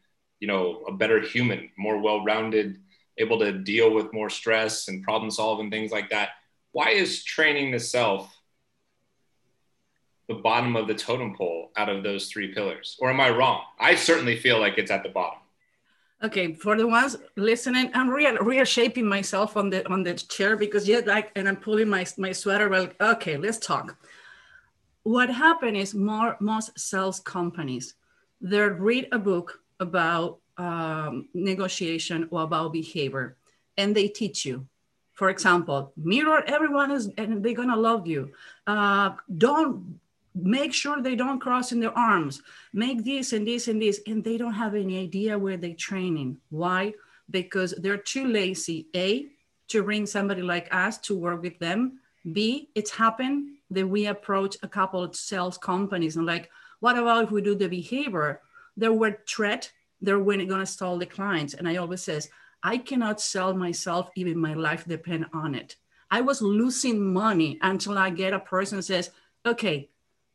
[0.41, 2.79] you know, a better human, more well-rounded,
[3.17, 6.29] able to deal with more stress and problem solve and things like that.
[6.73, 8.35] Why is training the self
[10.35, 12.97] the bottom of the totem pole out of those three pillars?
[12.99, 13.61] Or am I wrong?
[13.79, 15.39] I certainly feel like it's at the bottom.
[16.23, 20.55] Okay, for the ones listening, I'm real real shaping myself on the on the chair
[20.55, 22.69] because yeah, like, and I'm pulling my my sweater.
[22.69, 23.97] Well, okay, let's talk.
[25.03, 27.95] What happened is more most sales companies
[28.41, 33.37] they read a book about um, negotiation or about behavior,
[33.77, 34.67] and they teach you.
[35.13, 38.31] For example, mirror everyone is, and they're gonna love you.
[38.65, 39.99] Uh, don't
[40.33, 42.41] make sure they don't cross in their arms.
[42.73, 46.37] Make this and this and this and they don't have any idea where they're training.
[46.49, 46.93] Why?
[47.29, 48.87] Because they're too lazy.
[48.95, 49.27] A
[49.69, 51.99] to bring somebody like us to work with them.
[52.31, 57.25] B it's happened that we approach a couple of sales companies and like what about
[57.25, 58.41] if we do the behavior?
[58.75, 59.71] They were threat
[60.01, 61.53] they're going to stall the clients.
[61.53, 62.29] And i always says
[62.63, 65.75] i cannot sell myself even my life depend on it.
[66.09, 69.11] I was losing money until i get a person says
[69.45, 69.89] okay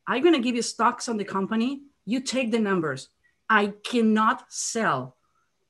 [0.06, 1.82] I'm going to give you stocks on the company.
[2.04, 3.08] You take the numbers.
[3.48, 5.16] I cannot sell.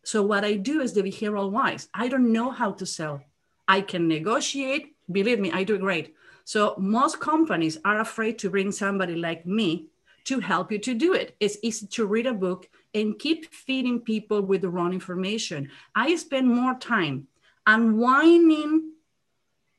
[0.04, 1.88] So what I do is the behavioral wise.
[1.92, 3.22] I don't know how to sell.
[3.66, 4.94] I can negotiate.
[5.10, 6.14] Believe me, I do great.
[6.44, 9.88] So most companies are afraid to bring somebody like me
[10.24, 11.36] to help you to do it.
[11.40, 15.70] It's easy to read a book and keep feeding people with the wrong information.
[15.94, 17.28] I spend more time
[17.66, 18.92] unwinding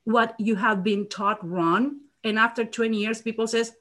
[0.03, 1.99] what you have been taught wrong.
[2.23, 3.73] And after 20 years, people says,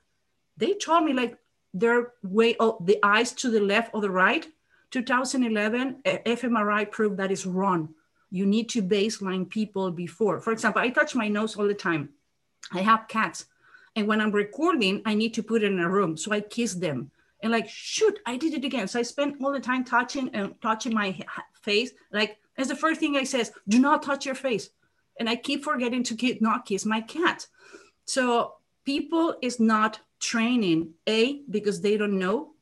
[0.57, 1.37] they told me like
[1.75, 4.47] their way of the eyes to the left or the right
[4.91, 7.95] 2011 fmri proved that is wrong.
[8.31, 10.41] You need to baseline people before.
[10.41, 12.11] For example i touch my nose all the time.
[12.73, 13.47] I have cats.
[13.95, 16.17] And when i'm recording i need to put it in a room.
[16.17, 17.11] So i kiss them.
[17.41, 18.89] And like shoot i did it again.
[18.89, 21.19] So i spend all the time touching and touching my
[21.63, 21.91] face.
[22.13, 24.71] Like as the first thing i says do not touch your face.
[25.19, 27.47] And i keep forgetting to kiss, not kiss my cat.
[28.05, 28.55] So
[28.85, 32.53] people is not training a because they don't know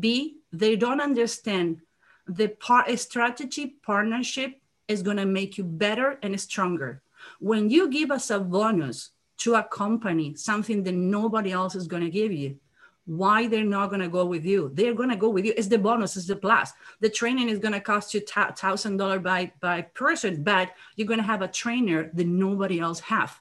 [0.00, 1.80] b they don't understand
[2.26, 7.02] the part strategy partnership is going to make you better and stronger.
[7.40, 12.02] When you give us a bonus to a company something that nobody else is going
[12.02, 12.56] to give you
[13.06, 14.70] why they're not going to go with you?
[14.72, 15.52] They're going to go with you.
[15.58, 16.72] It's the bonus it's the plus.
[17.00, 21.20] The training is going to cost you thousand dollar by by person but you're going
[21.20, 23.38] to have a trainer that nobody else have.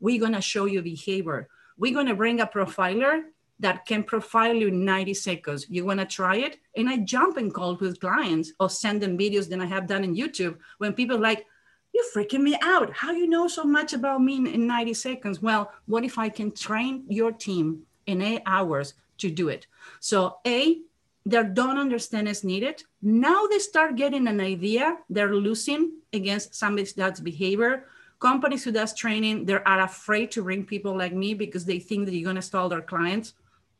[0.00, 1.48] We're going to show you behavior
[1.78, 3.22] we're going to bring a profiler
[3.58, 5.66] that can profile you in 90 seconds.
[5.68, 6.58] You want to try it?
[6.76, 10.04] And I jump in calls with clients or send them videos that I have done
[10.04, 11.46] in YouTube when people like,
[11.94, 12.92] you're freaking me out.
[12.92, 15.40] How you know so much about me in, in 90 seconds?
[15.40, 19.66] Well, what if I can train your team in eight hours to do it?
[20.00, 20.80] So A,
[21.24, 22.82] they don't understand as needed.
[23.00, 24.98] Now they start getting an idea.
[25.08, 27.86] They're losing against somebody that's behavior
[28.18, 32.06] companies who does training they are afraid to bring people like me because they think
[32.06, 33.34] that you're going to stall their clients.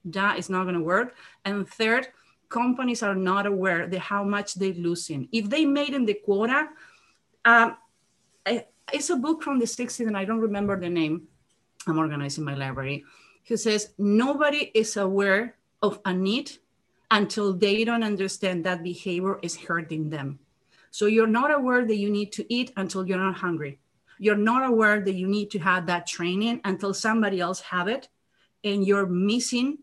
[0.05, 1.15] That is not going to work.
[1.45, 2.09] And third
[2.49, 5.29] companies are not aware that how much they're losing.
[5.33, 6.69] If they made in the quota
[7.45, 7.77] um,
[8.93, 11.27] it's a book from the 60s and i don't remember the name.
[11.87, 13.05] I'm organizing my library.
[13.49, 16.51] Who says nobody is aware of a need
[17.11, 20.41] until they don't understand that behavior is hurting them.
[20.91, 23.79] So you're not aware that you need to eat until you're not hungry
[24.19, 28.09] you're not aware that you need to have that training until somebody else have it
[28.65, 29.79] and you're missing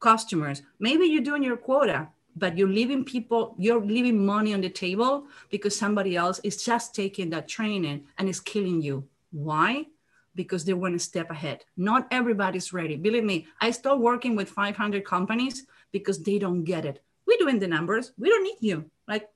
[0.00, 0.62] customers.
[0.78, 5.26] Maybe you're doing your quota but you're leaving people you're leaving money on the table
[5.50, 9.08] because somebody else is just taking that training and is killing you.
[9.32, 9.86] Why?
[10.34, 11.64] Because they want to step ahead.
[11.78, 12.96] Not everybody's ready.
[12.96, 17.02] Believe me i start working with 500 companies because they don't get it.
[17.26, 18.12] We're doing the numbers.
[18.18, 18.90] We don't need you.
[19.08, 19.28] Like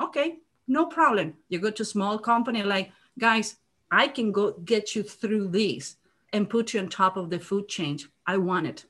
[0.00, 0.38] okay
[0.68, 1.34] no problem.
[1.48, 3.56] You go to small company like guys,
[3.90, 5.96] I can go get you through this
[6.32, 7.98] and put you on top of the food chain.
[8.26, 8.84] I want it.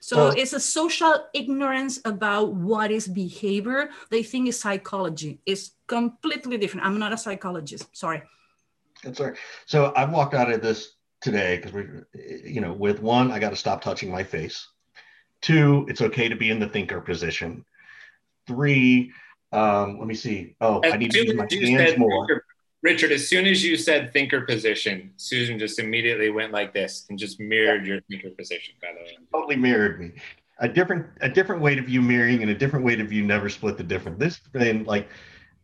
[0.00, 3.88] So uh, it's a social ignorance about what is behavior.
[4.10, 5.40] They think is psychology.
[5.46, 6.84] It's completely different.
[6.84, 7.88] I'm not a psychologist.
[7.96, 8.22] Sorry.
[9.02, 9.36] That's all right.
[9.64, 11.86] So I've walked out of this today because we,
[12.44, 14.68] you know, with one, I got to stop touching my face.
[15.40, 17.64] Two, it's okay to be in the thinker position.
[18.46, 19.10] Three,
[19.54, 20.56] um, let me see.
[20.60, 22.26] Oh, as I need to use my hands more.
[22.26, 22.44] Thinker,
[22.82, 27.18] Richard, as soon as you said thinker position, Susan just immediately went like this and
[27.18, 28.74] just mirrored your thinker position.
[28.82, 30.12] By the way, totally mirrored me.
[30.58, 33.48] A different, a different way to view mirroring and a different way to view never
[33.48, 34.18] split the difference.
[34.18, 35.08] This has been like,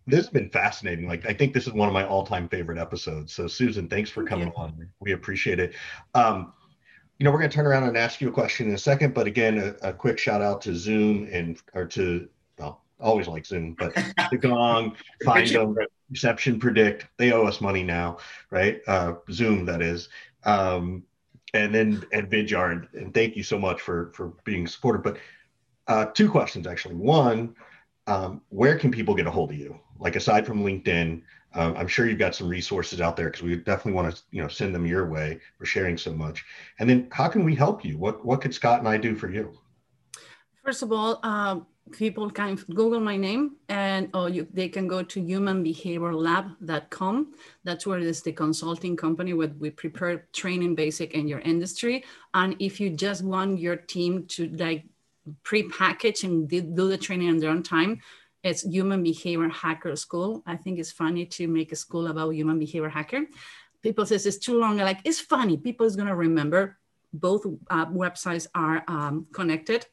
[0.07, 1.07] this has been fascinating.
[1.07, 3.35] Like, I think this is one of my all-time favorite episodes.
[3.35, 4.55] So, Susan, thanks for coming you.
[4.57, 4.89] on.
[4.99, 5.75] We appreciate it.
[6.15, 6.55] Um,
[7.19, 9.13] you know, we're going to turn around and ask you a question in a second,
[9.13, 12.40] but again, a, a quick shout out to Zoom and or to well,
[13.01, 13.95] always like Zoom, but
[14.31, 15.77] the Gong, Find them,
[16.11, 17.07] Reception Predict.
[17.17, 18.19] They owe us money now,
[18.51, 18.81] right?
[18.87, 20.09] Uh, Zoom, that is.
[20.45, 21.05] Um,
[21.55, 25.03] and then at Vidyard, and thank you so much for for being supportive.
[25.03, 25.19] But
[25.89, 26.95] uh, two questions actually.
[26.95, 27.55] One,
[28.07, 29.79] um, where can people get a hold of you?
[29.99, 31.23] Like aside from LinkedIn,
[31.55, 34.41] uh, I'm sure you've got some resources out there because we definitely want to, you
[34.41, 36.45] know, send them your way for sharing so much.
[36.79, 37.99] And then, how can we help you?
[37.99, 39.53] What what could Scott and I do for you?
[40.65, 45.03] First of all, um, people can Google my name and or you, they can go
[45.03, 47.35] to humanbehaviorlab.com.
[47.65, 52.05] That's where it's the consulting company where we prepare training basic in your industry.
[52.35, 54.85] And if you just want your team to like
[55.43, 58.01] pre-package and do the training on their own time,
[58.43, 60.43] it's Human Behavior Hacker School.
[60.47, 63.27] I think it's funny to make a school about human behavior hacker.
[63.83, 64.79] People says it's too long.
[64.79, 65.57] like, it's funny.
[65.57, 66.79] People is gonna remember.
[67.13, 69.87] Both uh, websites are um, connected.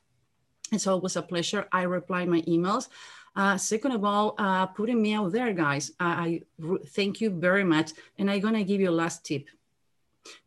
[0.71, 1.67] It's always a pleasure.
[1.71, 2.87] I reply my emails.
[3.35, 5.91] Uh, second of all, uh, putting me out there, guys.
[5.99, 7.91] I, I thank you very much.
[8.17, 9.47] And I'm gonna give you a last tip.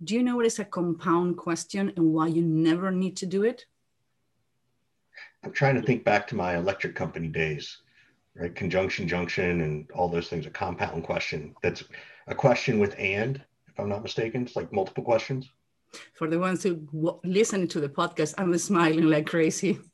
[0.05, 3.45] Do you know what is a compound question and why you never need to do
[3.45, 3.65] it?
[5.43, 7.79] I'm trying to think back to my electric company days
[8.35, 8.55] right?
[8.55, 10.47] Conjunction, junction, and all those things.
[10.47, 11.55] A compound question.
[11.63, 11.85] That's
[12.27, 14.43] a question with and, if I'm not mistaken.
[14.43, 15.51] It's like multiple questions.
[16.15, 16.87] For the ones who
[17.25, 19.79] listen to the podcast, I'm smiling like crazy.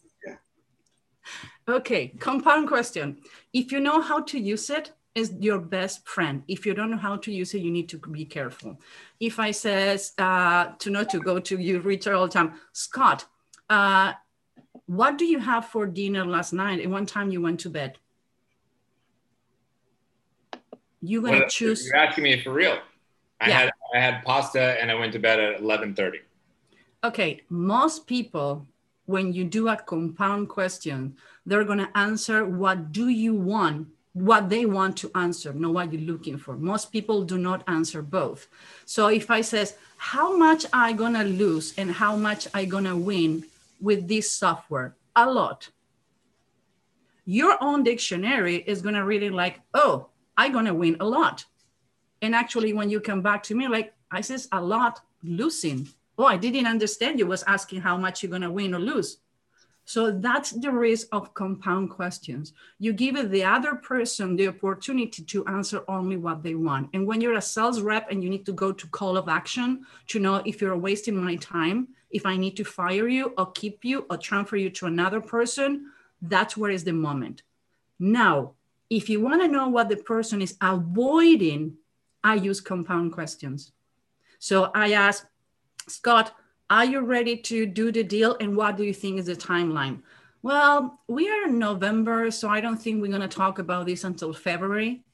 [1.68, 3.18] Okay, compound question.
[3.52, 6.42] If you know how to use it, is your best friend.
[6.46, 8.78] If you don't know how to use it, you need to be careful.
[9.18, 13.24] If I says uh, to not to go to you, Richard all the time, Scott,
[13.70, 14.12] uh,
[14.84, 16.80] what do you have for dinner last night?
[16.82, 17.98] And one time you went to bed
[21.00, 21.86] you're gonna well, choose.
[21.86, 22.78] You're asking me for real.
[23.40, 23.58] I yeah.
[23.58, 26.20] had I had pasta and I went to bed at eleven thirty.
[27.04, 28.66] Okay, most people,
[29.06, 34.66] when you do a compound question, they're gonna answer what do you want, what they
[34.66, 36.56] want to answer, not what you're looking for.
[36.56, 38.48] Most people do not answer both.
[38.84, 43.44] So if I says how much I gonna lose and how much I gonna win
[43.80, 45.68] with this software, a lot.
[47.24, 51.44] Your own dictionary is gonna read it like, oh, I'm gonna win a lot.
[52.22, 55.88] And actually, when you come back to me, like I says a lot losing.
[56.18, 59.18] Oh, I didn't understand you was asking how much you're gonna win or lose.
[59.88, 62.52] So that's the risk of compound questions.
[62.80, 66.90] You give the other person the opportunity to answer only what they want.
[66.92, 69.86] And when you're a sales rep and you need to go to call of action
[70.08, 73.84] to know if you're wasting my time, if I need to fire you or keep
[73.84, 77.42] you or transfer you to another person, that's where is the moment.
[78.00, 78.54] Now,
[78.90, 81.76] if you want to know what the person is avoiding,
[82.24, 83.70] I use compound questions.
[84.40, 85.26] So I ask,
[85.88, 86.34] Scott,
[86.68, 88.36] are you ready to do the deal?
[88.40, 90.02] And what do you think is the timeline?
[90.42, 94.04] Well, we are in November, so I don't think we're going to talk about this
[94.04, 95.04] until February.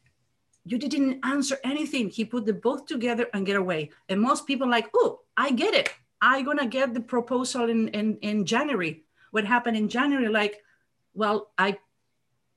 [0.65, 2.09] You didn't answer anything.
[2.09, 3.91] He put the both together and get away.
[4.09, 5.91] And most people like, oh, I get it.
[6.21, 9.05] I'm going to get the proposal in, in, in January.
[9.31, 10.29] What happened in January?
[10.29, 10.63] Like,
[11.15, 11.79] well, I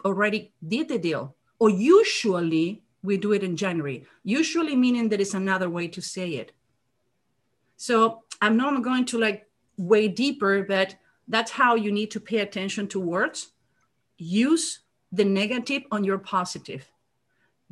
[0.06, 1.36] already did the deal.
[1.60, 6.32] Or usually we do it in January, usually meaning there is another way to say
[6.32, 6.52] it.
[7.78, 9.48] So I'm not going to like
[9.78, 10.96] way deeper, but
[11.28, 13.52] that's how you need to pay attention to words.
[14.18, 14.80] Use
[15.12, 16.90] the negative on your positive.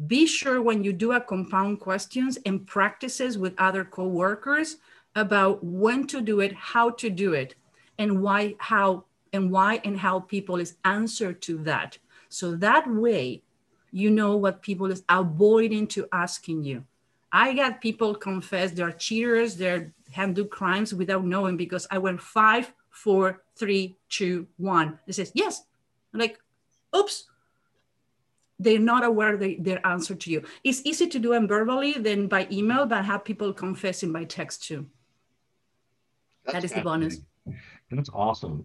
[0.08, 4.78] Be sure when you do a compound questions and practices with other co-workers
[5.16, 7.56] about when to do it, how to do it,
[8.00, 11.98] and why, how, and why and how people is answer to that.
[12.30, 13.44] So that way,
[13.92, 16.84] you know what people is avoiding to asking you.
[17.34, 22.72] I got people confess they're cheaters, they're handle crimes without knowing because I went five,
[22.92, 25.00] four, three, two, one.
[25.08, 25.64] They says, yes.
[26.14, 26.38] I'm like,
[26.96, 27.26] oops.
[28.60, 30.44] They're not aware they, their answer to you.
[30.64, 34.64] It's easy to do them verbally than by email, but have people confessing by text
[34.64, 34.86] too.
[36.46, 37.18] That's that is the bonus.
[37.90, 38.64] That's awesome.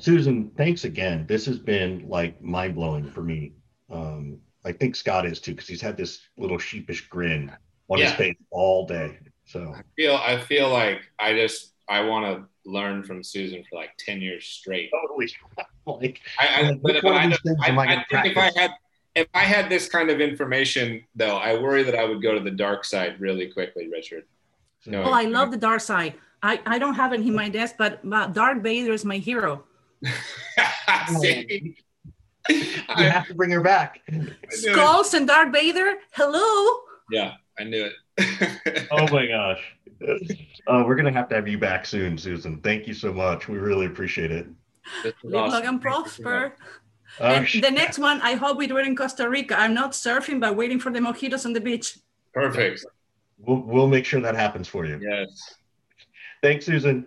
[0.00, 1.24] Susan, thanks again.
[1.28, 3.52] This has been like mind blowing for me.
[3.90, 7.52] Um, I think Scott is too because he's had this little sheepish grin
[7.88, 8.06] on yeah.
[8.06, 9.18] his face all day.
[9.44, 13.76] So I feel I feel like I just I want to learn from Susan for
[13.76, 14.90] like ten years straight.
[14.90, 15.30] Totally.
[15.86, 18.70] like I, I, but, but I, I, I think if I had
[19.14, 22.40] if I had this kind of information though, I worry that I would go to
[22.40, 24.24] the dark side really quickly, Richard.
[24.84, 26.14] No, oh, I love the dark side.
[26.42, 29.64] I, I don't have it in my desk, but, but Darth Vader is my hero.
[30.02, 30.10] you
[32.88, 34.00] have to bring her back.
[34.50, 35.94] Skulls and Darth Vader.
[36.12, 36.82] Hello.
[37.10, 37.88] Yeah, I knew
[38.18, 38.88] it.
[38.90, 39.60] oh my gosh.
[40.66, 42.60] uh, we're gonna have to have you back soon, Susan.
[42.60, 43.48] Thank you so much.
[43.48, 44.46] We really appreciate it.
[45.04, 45.32] Live awesome.
[45.32, 46.56] long and prosper.
[47.20, 49.58] Oh, and the next one, I hope we do it in Costa Rica.
[49.58, 51.98] I'm not surfing, but waiting for the mojitos on the beach.
[52.34, 52.84] Perfect.
[53.38, 54.98] We'll, we'll make sure that happens for you.
[55.00, 55.54] Yes.
[56.42, 57.06] Thanks, Susan.